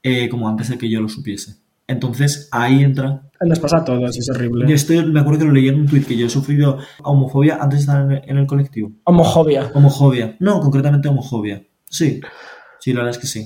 eh, 0.03 0.30
como 0.30 0.47
antes 0.47 0.69
de 0.69 0.77
que 0.77 0.89
yo 0.89 1.01
lo 1.01 1.10
supiese. 1.10 1.56
Entonces 1.88 2.50
ahí 2.52 2.84
entra. 2.84 3.23
Nos 3.39 3.60
pasa 3.60 3.78
a 3.78 3.86
todos, 3.86 4.17
es 4.17 4.30
horrible. 4.30 4.67
Yo 4.67 4.76
estoy, 4.76 5.06
me 5.06 5.19
acuerdo 5.19 5.39
que 5.39 5.45
lo 5.45 5.52
leí 5.52 5.67
en 5.67 5.80
un 5.80 5.88
tuit 5.88 6.06
que 6.06 6.17
yo 6.17 6.26
he 6.26 6.30
sufrido 6.30 6.80
homofobia 7.04 7.58
antes 7.62 7.80
de 7.80 7.82
estar 7.82 8.02
en 8.02 8.12
el, 8.12 8.21
en 8.26 8.38
el 8.38 8.47
colectivo. 8.47 8.91
Homofobia. 9.04 9.71
Homofobia. 9.73 10.36
No, 10.39 10.60
concretamente 10.60 11.08
homofobia. 11.08 11.63
Sí. 11.89 12.19
Sí, 12.80 12.93
la 12.93 13.00
verdad 13.00 13.15
es 13.15 13.17
que 13.17 13.28
sí. 13.28 13.45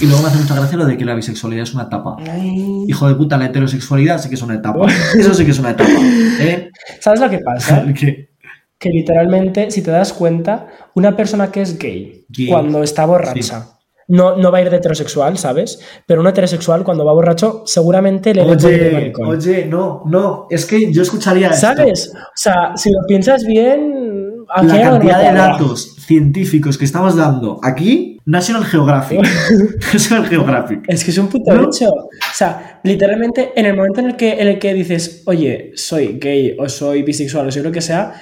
Y 0.00 0.06
luego 0.06 0.22
me 0.22 0.28
hace 0.28 0.38
mucha 0.38 0.54
gracia 0.54 0.76
lo 0.78 0.84
de 0.84 0.96
que 0.96 1.04
la 1.04 1.14
bisexualidad 1.14 1.62
es 1.62 1.74
una 1.74 1.84
etapa. 1.84 2.16
Ay. 2.30 2.84
Hijo 2.86 3.08
de 3.08 3.14
puta, 3.14 3.36
la 3.36 3.46
heterosexualidad 3.46 4.20
sí 4.20 4.28
que 4.28 4.34
es 4.34 4.42
una 4.42 4.54
etapa. 4.54 4.86
Eso 5.18 5.34
sí 5.34 5.44
que 5.44 5.50
es 5.50 5.58
una 5.58 5.70
etapa. 5.70 5.90
¿Eh? 6.40 6.70
¿Sabes 7.00 7.20
lo 7.20 7.30
que 7.30 7.38
pasa? 7.38 7.84
¿Qué? 7.98 8.36
que 8.78 8.90
literalmente, 8.90 9.70
si 9.70 9.82
te 9.82 9.90
das 9.90 10.12
cuenta, 10.12 10.68
una 10.94 11.16
persona 11.16 11.50
que 11.50 11.62
es 11.62 11.78
gay, 11.78 12.26
Gay. 12.28 12.48
cuando 12.48 12.82
está 12.82 13.06
borracha, 13.06 13.75
no, 14.08 14.36
no 14.36 14.52
va 14.52 14.58
a 14.58 14.62
ir 14.62 14.70
de 14.70 14.76
heterosexual, 14.76 15.36
¿sabes? 15.38 15.80
Pero 16.06 16.20
un 16.20 16.26
heterosexual 16.26 16.84
cuando 16.84 17.04
va 17.04 17.12
borracho 17.12 17.62
seguramente 17.66 18.34
le 18.34 18.42
Oye, 18.42 19.12
oye, 19.26 19.66
no, 19.66 20.02
no. 20.06 20.46
Es 20.50 20.64
que 20.66 20.92
yo 20.92 21.02
escucharía 21.02 21.48
esto. 21.48 21.66
¿Sabes? 21.66 22.12
O 22.14 22.30
sea, 22.34 22.72
si 22.76 22.90
lo 22.90 23.00
piensas 23.06 23.44
bien, 23.44 24.44
aquí 24.48 24.66
la 24.66 24.90
cantidad 24.90 25.18
de 25.22 25.32
datos 25.36 25.96
científicos 26.06 26.78
que 26.78 26.84
estamos 26.84 27.16
dando 27.16 27.58
aquí, 27.62 28.20
National 28.24 28.64
Geographic. 28.64 29.20
National 29.92 30.26
Geographic. 30.26 30.80
Es 30.86 31.04
que 31.04 31.10
es 31.10 31.18
un 31.18 31.28
puto 31.28 31.52
¿No? 31.52 31.64
hecho. 31.64 31.88
O 31.88 32.34
sea, 32.34 32.80
literalmente 32.84 33.52
en 33.56 33.66
el 33.66 33.76
momento 33.76 34.00
en 34.00 34.06
el, 34.06 34.16
que, 34.16 34.40
en 34.40 34.48
el 34.48 34.58
que 34.58 34.72
dices, 34.74 35.22
oye, 35.26 35.72
soy 35.74 36.18
gay 36.20 36.56
o 36.58 36.68
soy 36.68 37.02
bisexual 37.02 37.48
o 37.48 37.50
soy 37.50 37.62
lo 37.62 37.72
que 37.72 37.80
sea, 37.80 38.14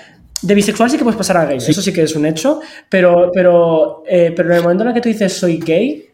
de 0.46 0.54
bisexual 0.54 0.90
sí 0.90 0.96
que 0.98 1.04
puedes 1.04 1.16
pasar 1.18 1.37
a 1.38 1.44
gay, 1.46 1.59
eso 1.59 1.80
sí 1.83 1.92
que 1.92 2.02
es 2.02 2.14
un 2.16 2.26
hecho, 2.26 2.61
pero, 2.88 3.30
pero, 3.33 4.02
eh, 4.09 4.33
pero 4.37 4.50
en 4.50 4.57
el 4.57 4.62
momento 4.62 4.83
en 4.85 4.88
el 4.88 4.94
que 4.94 5.00
tú 5.00 5.09
dices 5.09 5.33
soy 5.33 5.59
gay, 5.59 6.07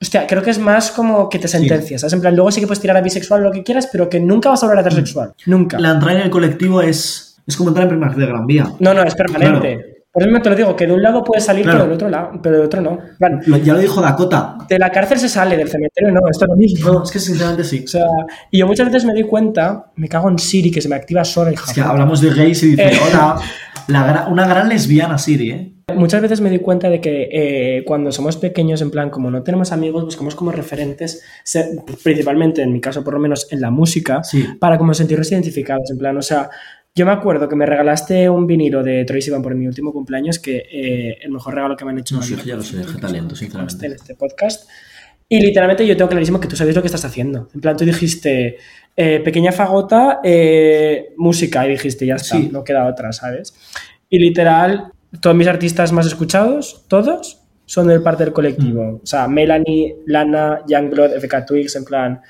hostia, 0.00 0.26
creo 0.26 0.42
que 0.42 0.50
es 0.50 0.58
más 0.58 0.90
como 0.90 1.28
que 1.28 1.38
te 1.38 1.48
sentencias, 1.48 2.00
¿sabes? 2.00 2.12
En 2.14 2.20
plan, 2.20 2.34
luego 2.34 2.50
sí 2.50 2.60
que 2.60 2.66
puedes 2.66 2.80
tirar 2.80 2.96
a 2.96 3.00
bisexual 3.00 3.42
lo 3.42 3.50
que 3.52 3.62
quieras, 3.62 3.88
pero 3.90 4.08
que 4.08 4.20
nunca 4.20 4.48
vas 4.50 4.62
a 4.62 4.66
volver 4.66 4.78
a 4.78 4.80
heterosexual. 4.82 5.32
Nunca. 5.46 5.78
La 5.78 5.92
entrada 5.92 6.16
en 6.18 6.22
el 6.24 6.30
colectivo 6.30 6.82
es, 6.82 7.40
es 7.46 7.56
como 7.56 7.70
entrar 7.70 7.84
en 7.84 7.90
primera 7.90 8.14
de 8.14 8.26
Gran 8.26 8.46
Vía. 8.46 8.66
No, 8.80 8.94
no, 8.94 9.02
es 9.02 9.14
permanente. 9.14 9.88
Por 10.12 10.22
eso 10.28 10.42
te 10.42 10.50
lo 10.50 10.56
digo, 10.56 10.76
que 10.76 10.86
de 10.86 10.92
un 10.92 11.00
lado 11.02 11.24
puedes 11.24 11.42
salir, 11.42 11.62
Claro. 11.64 11.78
pero 11.78 11.84
del 11.86 11.94
otro 11.94 12.08
lado, 12.10 12.30
pero 12.42 12.56
del 12.56 12.66
otro 12.66 12.80
no. 12.82 12.98
Ya 13.64 13.72
lo 13.72 13.78
dijo 13.78 14.02
Dakota. 14.02 14.58
de 14.68 14.78
la 14.78 14.90
cárcel 14.90 15.18
se 15.18 15.26
sale, 15.30 15.56
del 15.56 15.70
cementerio 15.70 16.10
no, 16.12 16.20
esto 16.30 16.44
es 16.44 16.48
lo 16.50 16.56
mismo. 16.56 16.92
No, 16.92 17.02
es 17.04 17.10
que 17.10 17.18
sinceramente 17.18 17.64
sí. 17.64 17.82
O 17.82 17.88
sea, 17.88 18.04
y 18.50 18.58
yo 18.58 18.66
muchas 18.66 18.88
veces 18.88 19.06
me 19.06 19.14
doy 19.14 19.22
cuenta, 19.22 19.86
me 19.96 20.08
cago 20.08 20.28
en 20.28 20.38
Siri, 20.38 20.70
que 20.70 20.82
se 20.82 20.88
me 20.90 20.96
activa 20.96 21.24
sola, 21.24 21.50
hija. 21.52 21.64
Es 21.66 21.72
que 21.72 21.80
hablamos 21.80 22.20
de 22.20 22.28
gays 22.28 22.62
y 22.62 22.68
dice, 22.72 22.88
Eh. 22.88 22.98
hola, 23.08 23.36
la 23.88 24.26
una 24.30 24.46
gran 24.46 24.68
lesbiana 24.68 25.18
Siri, 25.18 25.50
¿eh? 25.50 25.72
Muchas 25.94 26.22
veces 26.22 26.40
me 26.40 26.48
doy 26.48 26.60
cuenta 26.60 26.88
de 26.88 27.00
que 27.00 27.28
eh, 27.32 27.84
cuando 27.84 28.12
somos 28.12 28.36
pequeños, 28.36 28.80
en 28.80 28.90
plan, 28.90 29.10
como 29.10 29.30
no 29.30 29.42
tenemos 29.42 29.72
amigos, 29.72 30.04
buscamos 30.04 30.34
como 30.34 30.52
referentes, 30.52 31.22
se- 31.44 31.76
principalmente 32.02 32.62
en 32.62 32.72
mi 32.72 32.80
caso, 32.80 33.04
por 33.04 33.14
lo 33.14 33.20
menos 33.20 33.46
en 33.50 33.60
la 33.60 33.70
música, 33.70 34.22
Sí. 34.22 34.44
para 34.58 34.78
como 34.78 34.94
sentirnos 34.94 35.30
identificados. 35.32 35.90
En 35.90 35.98
plan, 35.98 36.16
o 36.16 36.22
sea, 36.22 36.48
yo 36.94 37.04
me 37.04 37.12
acuerdo 37.12 37.48
que 37.48 37.56
me 37.56 37.66
regalaste 37.66 38.30
un 38.30 38.46
vinilo 38.46 38.82
de 38.82 39.04
Troy 39.04 39.20
Sivan 39.20 39.42
por 39.42 39.54
mi 39.54 39.66
último 39.66 39.92
cumpleaños, 39.92 40.38
que 40.38 40.62
eh, 40.72 41.18
el 41.22 41.30
mejor 41.30 41.54
regalo 41.54 41.76
que 41.76 41.84
me 41.84 41.90
han 41.90 41.98
hecho 41.98 42.16
No, 42.16 42.22
sí, 42.22 42.36
ya 42.44 42.54
lo 42.56 42.62
sé, 42.62 42.78
talento, 43.00 43.34
sinceramente. 43.34 43.86
en 43.86 43.92
este 43.92 44.14
podcast. 44.14 44.68
Y 45.34 45.40
literalmente 45.40 45.86
yo 45.86 45.96
tengo 45.96 46.10
clarísimo 46.10 46.38
que 46.38 46.46
tú 46.46 46.56
sabes 46.56 46.74
lo 46.76 46.82
que 46.82 46.88
estás 46.88 47.06
haciendo. 47.06 47.48
En 47.54 47.60
plan, 47.62 47.74
tú 47.74 47.86
dijiste, 47.86 48.58
eh, 48.94 49.20
pequeña 49.24 49.50
fagota, 49.50 50.20
eh, 50.22 51.14
música, 51.16 51.66
y 51.66 51.70
dijiste, 51.70 52.04
ya 52.04 52.16
está, 52.16 52.36
Sí. 52.36 52.50
no 52.52 52.62
queda 52.62 52.86
otra, 52.86 53.12
¿sabes? 53.12 53.54
Y 54.10 54.18
literal, 54.18 54.92
todos 55.22 55.34
mis 55.34 55.48
artistas 55.48 55.90
más 55.90 56.06
escuchados, 56.06 56.84
todos, 56.86 57.38
son 57.64 57.86
del 57.86 58.02
parte 58.02 58.24
del 58.24 58.34
colectivo. 58.34 58.82
Mm. 58.84 58.94
O 58.96 59.06
sea, 59.06 59.26
Melanie, 59.26 59.96
Lana, 60.06 60.60
Youngblood, 60.68 61.14
FK 61.16 61.46
Twigs, 61.46 61.76
en 61.76 61.84
plan... 61.86 62.20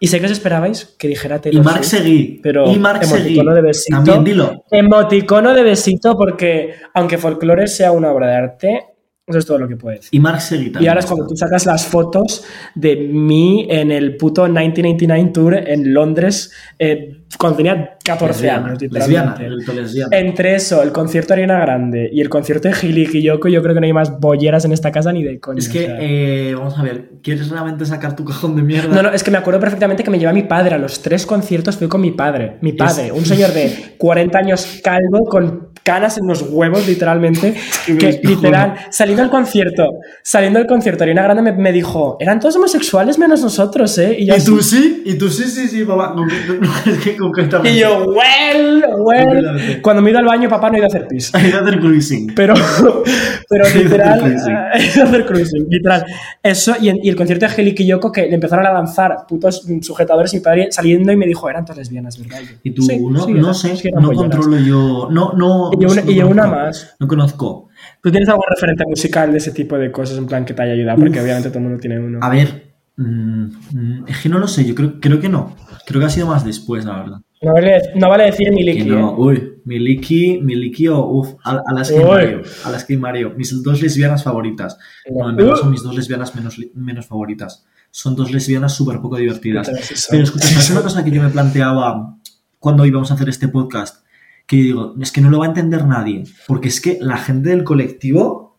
Y 0.00 0.08
sé 0.08 0.18
que 0.18 0.26
os 0.26 0.32
esperabais 0.32 0.96
que 0.98 1.06
dijera 1.06 1.40
Y 1.48 1.60
Mark 1.60 1.84
Seguí. 1.84 2.40
pero 2.42 2.70
y 2.72 2.78
Mark 2.78 3.04
Seguí. 3.04 3.20
emoticono 3.20 3.54
de 3.54 3.62
besito. 3.62 3.96
También 3.98 4.24
dilo. 4.24 4.64
Emoticono 4.68 5.54
de 5.54 5.62
besito 5.62 6.16
porque, 6.16 6.74
aunque 6.92 7.18
folclore 7.18 7.68
sea 7.68 7.92
una 7.92 8.10
obra 8.10 8.26
de 8.28 8.34
arte, 8.34 8.86
eso 9.24 9.38
es 9.38 9.46
todo 9.46 9.58
lo 9.58 9.68
que 9.68 9.76
puedo 9.76 9.94
decir. 9.94 10.08
Y 10.10 10.18
Mark. 10.18 10.40
Y 10.80 10.86
ahora 10.88 10.98
es 11.00 11.06
cuando 11.06 11.28
tú 11.28 11.36
sacas 11.36 11.64
las 11.64 11.86
fotos 11.86 12.44
de 12.74 12.96
mí 12.96 13.66
en 13.70 13.92
el 13.92 14.16
puto 14.16 14.42
1999 14.42 15.30
Tour 15.32 15.54
en 15.54 15.94
Londres 15.94 16.50
eh, 16.76 17.20
cuando 17.38 17.58
tenía 17.58 17.96
14 18.04 18.32
lesbiana, 18.42 19.34
años. 19.34 19.62
lesbiana. 19.72 20.16
Entre 20.18 20.56
eso, 20.56 20.82
el 20.82 20.90
concierto 20.90 21.28
de 21.28 21.42
Ariana 21.44 21.60
Grande 21.60 22.10
y 22.12 22.20
el 22.20 22.28
concierto 22.28 22.66
de 22.66 22.74
Gili 22.74 23.08
y 23.12 23.22
Yoko, 23.22 23.46
yo 23.48 23.62
creo 23.62 23.74
que 23.74 23.80
no 23.80 23.86
hay 23.86 23.92
más 23.92 24.18
bolleras 24.18 24.64
en 24.64 24.72
esta 24.72 24.90
casa 24.90 25.12
ni 25.12 25.22
de 25.22 25.38
coño. 25.38 25.58
Es 25.60 25.68
o 25.68 25.72
que, 25.72 25.86
sea. 25.86 25.98
eh, 26.00 26.54
vamos 26.56 26.76
a 26.76 26.82
ver, 26.82 27.10
¿quieres 27.22 27.48
realmente 27.48 27.86
sacar 27.86 28.16
tu 28.16 28.24
cajón 28.24 28.56
de 28.56 28.62
mierda? 28.62 28.92
No, 28.92 29.02
no, 29.02 29.10
es 29.12 29.22
que 29.22 29.30
me 29.30 29.38
acuerdo 29.38 29.60
perfectamente 29.60 30.02
que 30.02 30.10
me 30.10 30.18
lleva 30.18 30.32
mi 30.32 30.42
padre 30.42 30.74
a 30.74 30.78
los 30.78 31.00
tres 31.00 31.24
conciertos, 31.26 31.76
fui 31.76 31.86
con 31.86 32.00
mi 32.00 32.10
padre. 32.10 32.56
Mi 32.60 32.72
padre, 32.72 33.06
Es- 33.06 33.12
un 33.12 33.24
señor 33.24 33.52
de 33.52 33.94
40 33.98 34.36
años 34.38 34.80
calvo, 34.82 35.24
con 35.26 35.71
canas 35.82 36.18
en 36.18 36.26
los 36.26 36.42
huevos, 36.42 36.86
literalmente, 36.86 37.54
que 37.86 38.20
literal, 38.22 38.74
saliendo 38.90 39.22
del 39.22 39.30
concierto, 39.30 39.84
saliendo 40.22 40.58
del 40.58 40.68
concierto, 40.68 41.02
Ariana 41.04 41.22
Grande 41.22 41.42
me, 41.42 41.52
me 41.52 41.72
dijo, 41.72 42.16
eran 42.20 42.38
todos 42.40 42.56
homosexuales 42.56 43.18
menos 43.18 43.42
nosotros, 43.42 43.96
¿eh? 43.98 44.16
Y 44.18 44.26
yo, 44.26 44.36
¿Y 44.36 44.44
tú 44.44 44.62
sí? 44.62 45.02
¿Y 45.04 45.14
tú 45.14 45.28
sí, 45.28 45.44
sí, 45.44 45.68
sí, 45.68 45.84
papá? 45.84 46.14
No, 46.16 46.24
no, 46.26 46.32
es 46.92 46.98
que 46.98 47.16
concretamente. 47.16 47.76
y 47.76 47.80
yo, 47.80 48.04
well, 48.06 48.84
well. 48.98 49.80
Cuando 49.82 50.02
me 50.02 50.10
he 50.10 50.12
ido 50.12 50.20
al 50.20 50.26
baño, 50.26 50.48
papá 50.48 50.68
no 50.68 50.74
he 50.76 50.78
ido 50.78 50.84
a 50.86 50.88
hacer 50.88 51.06
pis. 51.08 51.34
Hay 51.34 51.50
que 51.50 51.56
hacer 51.56 51.80
cruising. 51.80 52.32
Pero, 52.34 52.54
pero 53.48 53.68
ido 53.68 53.78
a 53.78 53.82
literal, 53.82 54.36
he 54.74 54.84
ido 54.86 55.02
a 55.04 55.06
hacer 55.08 55.26
cruising, 55.26 55.66
literal. 55.68 56.04
Eso, 56.42 56.74
y, 56.80 56.88
en- 56.88 56.98
y 57.02 57.08
el 57.08 57.16
concierto 57.16 57.44
de 57.46 57.50
Angelique 57.50 57.82
y 57.82 57.86
Yoko, 57.86 58.12
que 58.12 58.26
le 58.26 58.34
empezaron 58.34 58.66
a 58.66 58.72
lanzar 58.72 59.16
putos 59.28 59.66
sujetadores 59.82 60.32
y 60.32 60.36
mi 60.36 60.42
padre 60.42 60.68
saliendo 60.70 61.12
y 61.12 61.16
me 61.16 61.26
dijo, 61.26 61.48
eran 61.50 61.64
todas 61.64 61.78
lesbianas, 61.78 62.18
¿verdad? 62.18 62.40
Y 62.62 62.70
tú, 62.70 62.82
"Sí, 62.82 62.98
no, 63.00 63.24
sí, 63.24 63.32
no 63.32 63.54
sé, 63.54 63.74
no 63.94 64.02
polleras". 64.08 64.16
controlo 64.16 64.58
yo. 64.58 65.08
No, 65.10 65.32
no. 65.36 65.70
Y 65.72 65.84
no 65.84 65.92
una- 65.92 66.02
y 66.10 66.18
no 66.20 66.28
una 66.28 66.46
más. 66.46 66.94
No 67.00 67.06
conozco. 67.08 67.68
¿Tú 68.02 68.10
tienes 68.10 68.28
algún 68.28 68.44
referente 68.48 68.84
musical 68.86 69.32
de 69.32 69.38
ese 69.38 69.50
tipo 69.52 69.76
de 69.78 69.90
cosas, 69.90 70.18
en 70.18 70.26
plan, 70.26 70.44
que 70.44 70.54
te 70.54 70.62
haya 70.62 70.72
ayudado? 70.72 70.98
Porque 71.00 71.18
Uf. 71.18 71.24
obviamente 71.24 71.48
todo 71.48 71.58
el 71.58 71.64
mundo 71.64 71.80
tiene 71.80 71.98
uno. 71.98 72.18
A 72.22 72.28
ver, 72.30 72.72
mm, 72.96 73.44
mm, 73.72 74.04
es 74.08 74.18
que 74.18 74.28
no 74.28 74.38
lo 74.38 74.46
sé, 74.48 74.64
yo 74.64 74.74
creo, 74.74 75.00
creo 75.00 75.20
que 75.20 75.28
no. 75.28 75.54
Creo 75.86 76.00
que 76.00 76.06
ha 76.06 76.10
sido 76.10 76.26
más 76.26 76.44
después, 76.44 76.84
la 76.84 76.96
verdad. 76.98 77.18
No 77.42 77.52
vale, 77.54 77.80
no 77.96 78.08
vale 78.08 78.24
decir 78.26 78.52
Miliki, 78.52 78.84
no, 78.84 79.10
¿eh? 79.10 79.14
uy, 79.18 79.52
Miliki, 79.64 80.38
Miliki 80.40 80.86
o 80.86 81.04
uf, 81.06 81.34
a, 81.44 81.60
a 81.66 81.72
las 81.74 81.90
que 81.90 81.98
Uy. 81.98 82.04
Mario, 82.04 82.42
a 82.64 82.70
las 82.70 82.84
que 82.84 82.96
Mario, 82.96 83.32
mis 83.36 83.60
dos 83.64 83.82
lesbianas 83.82 84.22
favoritas. 84.22 84.78
No, 85.12 85.28
en 85.28 85.34
verdad 85.36 85.56
son 85.56 85.72
mis 85.72 85.82
dos 85.82 85.96
lesbianas 85.96 86.36
menos, 86.36 86.56
menos 86.74 87.04
favoritas. 87.06 87.66
Son 87.90 88.14
dos 88.14 88.30
lesbianas 88.30 88.72
súper 88.74 89.00
poco 89.00 89.16
divertidas. 89.16 89.68
Pero 90.08 90.22
escucha, 90.22 90.46
Sí 90.46 90.52
¿sabes 90.54 90.66
son. 90.66 90.76
una 90.76 90.84
cosa 90.84 91.04
que 91.04 91.10
yo 91.10 91.20
me 91.20 91.30
planteaba 91.30 92.16
cuando 92.60 92.86
íbamos 92.86 93.10
a 93.10 93.14
hacer 93.14 93.28
este 93.28 93.48
podcast? 93.48 94.01
Que 94.46 94.56
yo 94.58 94.62
digo, 94.64 94.94
es 95.00 95.12
que 95.12 95.20
no 95.20 95.30
lo 95.30 95.38
va 95.38 95.46
a 95.46 95.48
entender 95.48 95.86
nadie. 95.86 96.24
Porque 96.46 96.68
es 96.68 96.80
que 96.80 96.98
la 97.00 97.16
gente 97.16 97.50
del 97.50 97.64
colectivo 97.64 98.58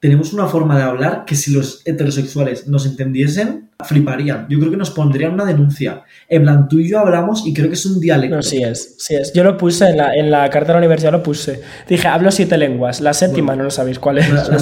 tenemos 0.00 0.32
una 0.32 0.46
forma 0.46 0.78
de 0.78 0.82
hablar 0.82 1.24
que 1.26 1.34
si 1.34 1.52
los 1.52 1.82
heterosexuales 1.84 2.66
nos 2.66 2.86
entendiesen, 2.86 3.68
fliparían. 3.84 4.46
Yo 4.48 4.58
creo 4.58 4.70
que 4.70 4.78
nos 4.78 4.90
pondrían 4.90 5.34
una 5.34 5.44
denuncia. 5.44 6.04
En 6.26 6.42
plan, 6.42 6.68
tú 6.68 6.78
y 6.78 6.88
yo 6.88 7.00
hablamos 7.00 7.46
y 7.46 7.52
creo 7.52 7.68
que 7.68 7.74
es 7.74 7.84
un 7.84 8.00
dialecto. 8.00 8.36
No, 8.36 8.42
sí 8.42 8.62
es, 8.62 8.96
sí 8.98 9.14
es. 9.14 9.30
Yo 9.34 9.44
lo 9.44 9.58
puse 9.58 9.88
en 9.90 9.98
la, 9.98 10.14
en 10.14 10.30
la 10.30 10.48
carta 10.48 10.68
de 10.68 10.72
la 10.74 10.78
universidad, 10.78 11.12
lo 11.12 11.22
puse. 11.22 11.60
Dije, 11.86 12.08
hablo 12.08 12.30
siete 12.30 12.56
lenguas. 12.56 13.02
La 13.02 13.12
séptima 13.12 13.48
Bueno. 13.48 13.58
no 13.58 13.64
lo 13.64 13.70
sabéis 13.70 13.98
cuál 13.98 14.18
es, 14.18 14.28
La- 14.30 14.44
la. 14.48 14.56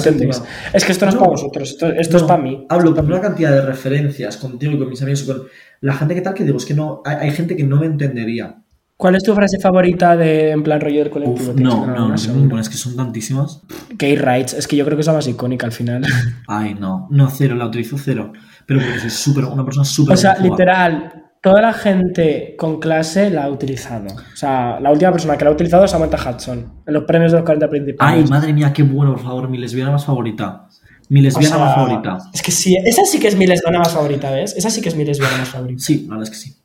Es 0.73 0.85
que 0.85 0.91
esto 0.91 1.05
no, 1.05 1.11
es 1.11 1.17
para 1.17 1.29
vosotros, 1.31 1.69
esto, 1.69 1.87
esto 1.89 2.17
es 2.17 2.23
para 2.23 2.41
mí. 2.43 2.65
Hablo 2.69 2.93
con 2.93 3.05
una 3.05 3.21
cantidad 3.21 3.51
de 3.51 3.61
referencias 3.61 4.35
contigo 4.37 4.73
y 4.73 4.77
con 4.77 4.89
mis 4.89 5.01
amigos 5.01 5.23
con 5.23 5.43
la 5.81 5.93
gente 5.93 6.15
que 6.15 6.21
tal 6.21 6.33
que 6.33 6.43
digo, 6.43 6.57
es 6.57 6.65
que 6.65 6.73
no, 6.73 7.01
hay, 7.05 7.15
hay 7.27 7.31
gente 7.31 7.55
que 7.55 7.63
no 7.63 7.77
me 7.77 7.85
entendería. 7.85 8.58
¿Cuál 8.99 9.15
es 9.15 9.23
tu 9.23 9.33
frase 9.33 9.57
favorita 9.61 10.17
de, 10.17 10.51
en 10.51 10.61
plan, 10.61 10.81
rollo 10.81 10.99
del 10.99 11.09
colectivo? 11.09 11.51
Uf, 11.51 11.55
¿Tienes 11.55 11.73
no, 11.73 11.85
no, 11.87 12.09
no, 12.09 12.33
ninguna, 12.35 12.59
es 12.59 12.67
que 12.67 12.75
son 12.75 12.97
tantísimas. 12.97 13.61
Gay 13.97 14.17
rights, 14.17 14.55
es 14.55 14.67
que 14.67 14.75
yo 14.75 14.83
creo 14.83 14.97
que 14.97 15.01
es 15.01 15.07
la 15.07 15.13
más 15.13 15.25
icónica 15.25 15.65
al 15.65 15.71
final. 15.71 16.03
Ay, 16.49 16.75
no, 16.77 17.07
no, 17.09 17.29
cero, 17.29 17.55
la 17.55 17.67
utilizo 17.67 17.97
cero. 17.97 18.33
Pero 18.65 18.81
porque 18.81 18.99
soy 18.99 19.09
súper, 19.09 19.45
una 19.45 19.63
persona 19.63 19.85
súper. 19.85 20.15
o 20.15 20.17
sea, 20.17 20.37
literal, 20.39 21.29
toda 21.41 21.61
la 21.61 21.71
gente 21.71 22.55
con 22.59 22.81
clase 22.81 23.29
la 23.29 23.45
ha 23.45 23.49
utilizado. 23.49 24.07
O 24.13 24.35
sea, 24.35 24.81
la 24.81 24.91
última 24.91 25.13
persona 25.13 25.37
que 25.37 25.45
la 25.45 25.51
ha 25.51 25.53
utilizado 25.53 25.85
es 25.85 25.91
Samantha 25.91 26.17
Hudson, 26.29 26.81
en 26.85 26.93
los 26.93 27.05
premios 27.05 27.31
de 27.31 27.37
los 27.37 27.45
40 27.45 27.69
principales. 27.69 28.25
Ay, 28.25 28.29
madre 28.29 28.51
mía, 28.51 28.73
qué 28.73 28.83
bueno, 28.83 29.13
por 29.13 29.23
favor, 29.23 29.47
mi 29.47 29.59
lesbiana 29.59 29.91
más 29.91 30.03
favorita. 30.03 30.67
Mi 31.07 31.21
O 31.21 31.23
lesbiana 31.23 31.55
sea, 31.55 31.65
más 31.65 31.75
favorita. 31.75 32.17
Es 32.33 32.41
que 32.41 32.51
sí, 32.51 32.75
esa 32.75 33.05
sí 33.05 33.17
que 33.17 33.29
es 33.29 33.37
mi 33.37 33.47
lesbiana 33.47 33.79
más 33.79 33.93
favorita, 33.93 34.29
¿ves? 34.29 34.57
Esa 34.57 34.69
sí 34.69 34.81
que 34.81 34.89
es 34.89 34.95
mi 34.97 35.05
lesbiana 35.05 35.37
más 35.37 35.47
favorita. 35.47 35.81
Sí, 35.81 36.01
la 36.01 36.17
verdad 36.17 36.23
es 36.23 36.29
que 36.31 36.35
sí. 36.35 36.57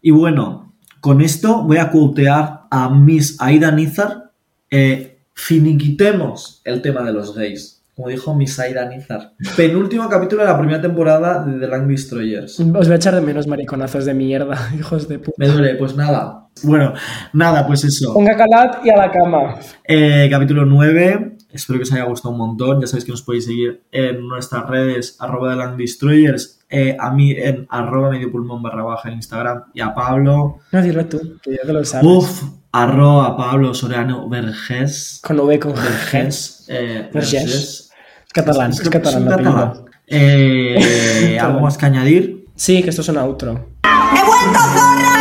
Y 0.00 0.10
bueno, 0.10 0.66
con 1.00 1.20
esto 1.20 1.62
voy 1.62 1.78
a 1.78 1.90
quotear 1.90 2.62
a 2.70 2.90
Miss 2.90 3.36
Aida 3.40 3.70
Nizar. 3.70 4.32
Eh, 4.70 5.18
finiquitemos 5.34 6.60
el 6.64 6.82
tema 6.82 7.02
de 7.02 7.12
los 7.12 7.34
gays. 7.34 7.84
Como 7.94 8.08
dijo 8.08 8.34
Miss 8.34 8.58
Aida 8.58 8.86
Nizar. 8.88 9.32
Penúltimo 9.56 10.08
capítulo 10.08 10.42
de 10.42 10.48
la 10.48 10.58
primera 10.58 10.80
temporada 10.80 11.42
de 11.42 11.58
The 11.58 11.66
Lang 11.66 11.86
Destroyers. 11.86 12.60
Os 12.60 12.70
voy 12.72 12.92
a 12.92 12.96
echar 12.96 13.14
de 13.14 13.22
menos 13.22 13.46
mariconazos 13.46 14.04
de 14.04 14.12
mierda, 14.12 14.70
hijos 14.78 15.08
de 15.08 15.18
puta. 15.18 15.36
Me 15.38 15.48
duele, 15.48 15.76
pues 15.76 15.96
nada. 15.96 16.48
Bueno, 16.62 16.92
nada, 17.32 17.66
pues 17.66 17.84
eso. 17.84 18.12
Ponga 18.12 18.36
calat 18.36 18.84
y 18.84 18.90
a 18.90 18.96
la 18.96 19.10
cama. 19.10 19.56
Eh, 19.84 20.28
capítulo 20.30 20.64
9. 20.64 21.36
Espero 21.52 21.78
que 21.78 21.84
os 21.84 21.92
haya 21.92 22.04
gustado 22.04 22.32
un 22.32 22.38
montón. 22.38 22.80
Ya 22.80 22.86
sabéis 22.86 23.04
que 23.04 23.12
nos 23.12 23.22
podéis 23.22 23.46
seguir 23.46 23.82
en 23.90 24.26
nuestras 24.26 24.68
redes, 24.68 25.16
arroba 25.18 25.52
The 25.52 25.56
Lang 25.56 25.76
Destroyers. 25.76 26.55
Eh, 26.68 26.96
a 26.98 27.10
mí 27.10 27.32
en 27.32 27.66
arroba 27.70 28.10
medio 28.10 28.30
pulmón 28.30 28.62
barra 28.62 28.82
baja 28.82 29.08
en 29.08 29.16
Instagram. 29.16 29.64
Y 29.74 29.80
a 29.80 29.94
Pablo. 29.94 30.58
No, 30.72 30.82
dilo 30.82 31.06
tú, 31.06 31.38
que 31.42 31.52
ya 31.52 31.66
que 31.66 31.72
lo 31.72 31.84
sabes. 31.84 32.06
Uf, 32.06 32.42
arroba 32.72 33.36
Pablo 33.36 33.74
Soriano 33.74 34.28
Vergés. 34.28 35.20
Con 35.22 35.38
V, 35.40 35.58
con 35.58 35.74
G. 35.74 35.82
Vergés. 35.82 36.66
Eh, 36.68 37.10
Vergés. 37.12 37.44
Es 37.44 37.90
catalán, 38.32 38.70
es, 38.70 38.88
catalán 38.88 39.28
apellido. 39.28 39.52
catalán. 39.52 39.84
Eh, 40.06 41.38
¿Algo 41.40 41.60
más 41.60 41.78
que 41.78 41.86
añadir? 41.86 42.46
Sí, 42.54 42.82
que 42.82 42.90
esto 42.90 43.02
es 43.02 43.08
un 43.08 43.18
outro. 43.18 43.68
¡He 43.84 44.24
vuelto 44.24 44.58
zorra! 44.58 45.15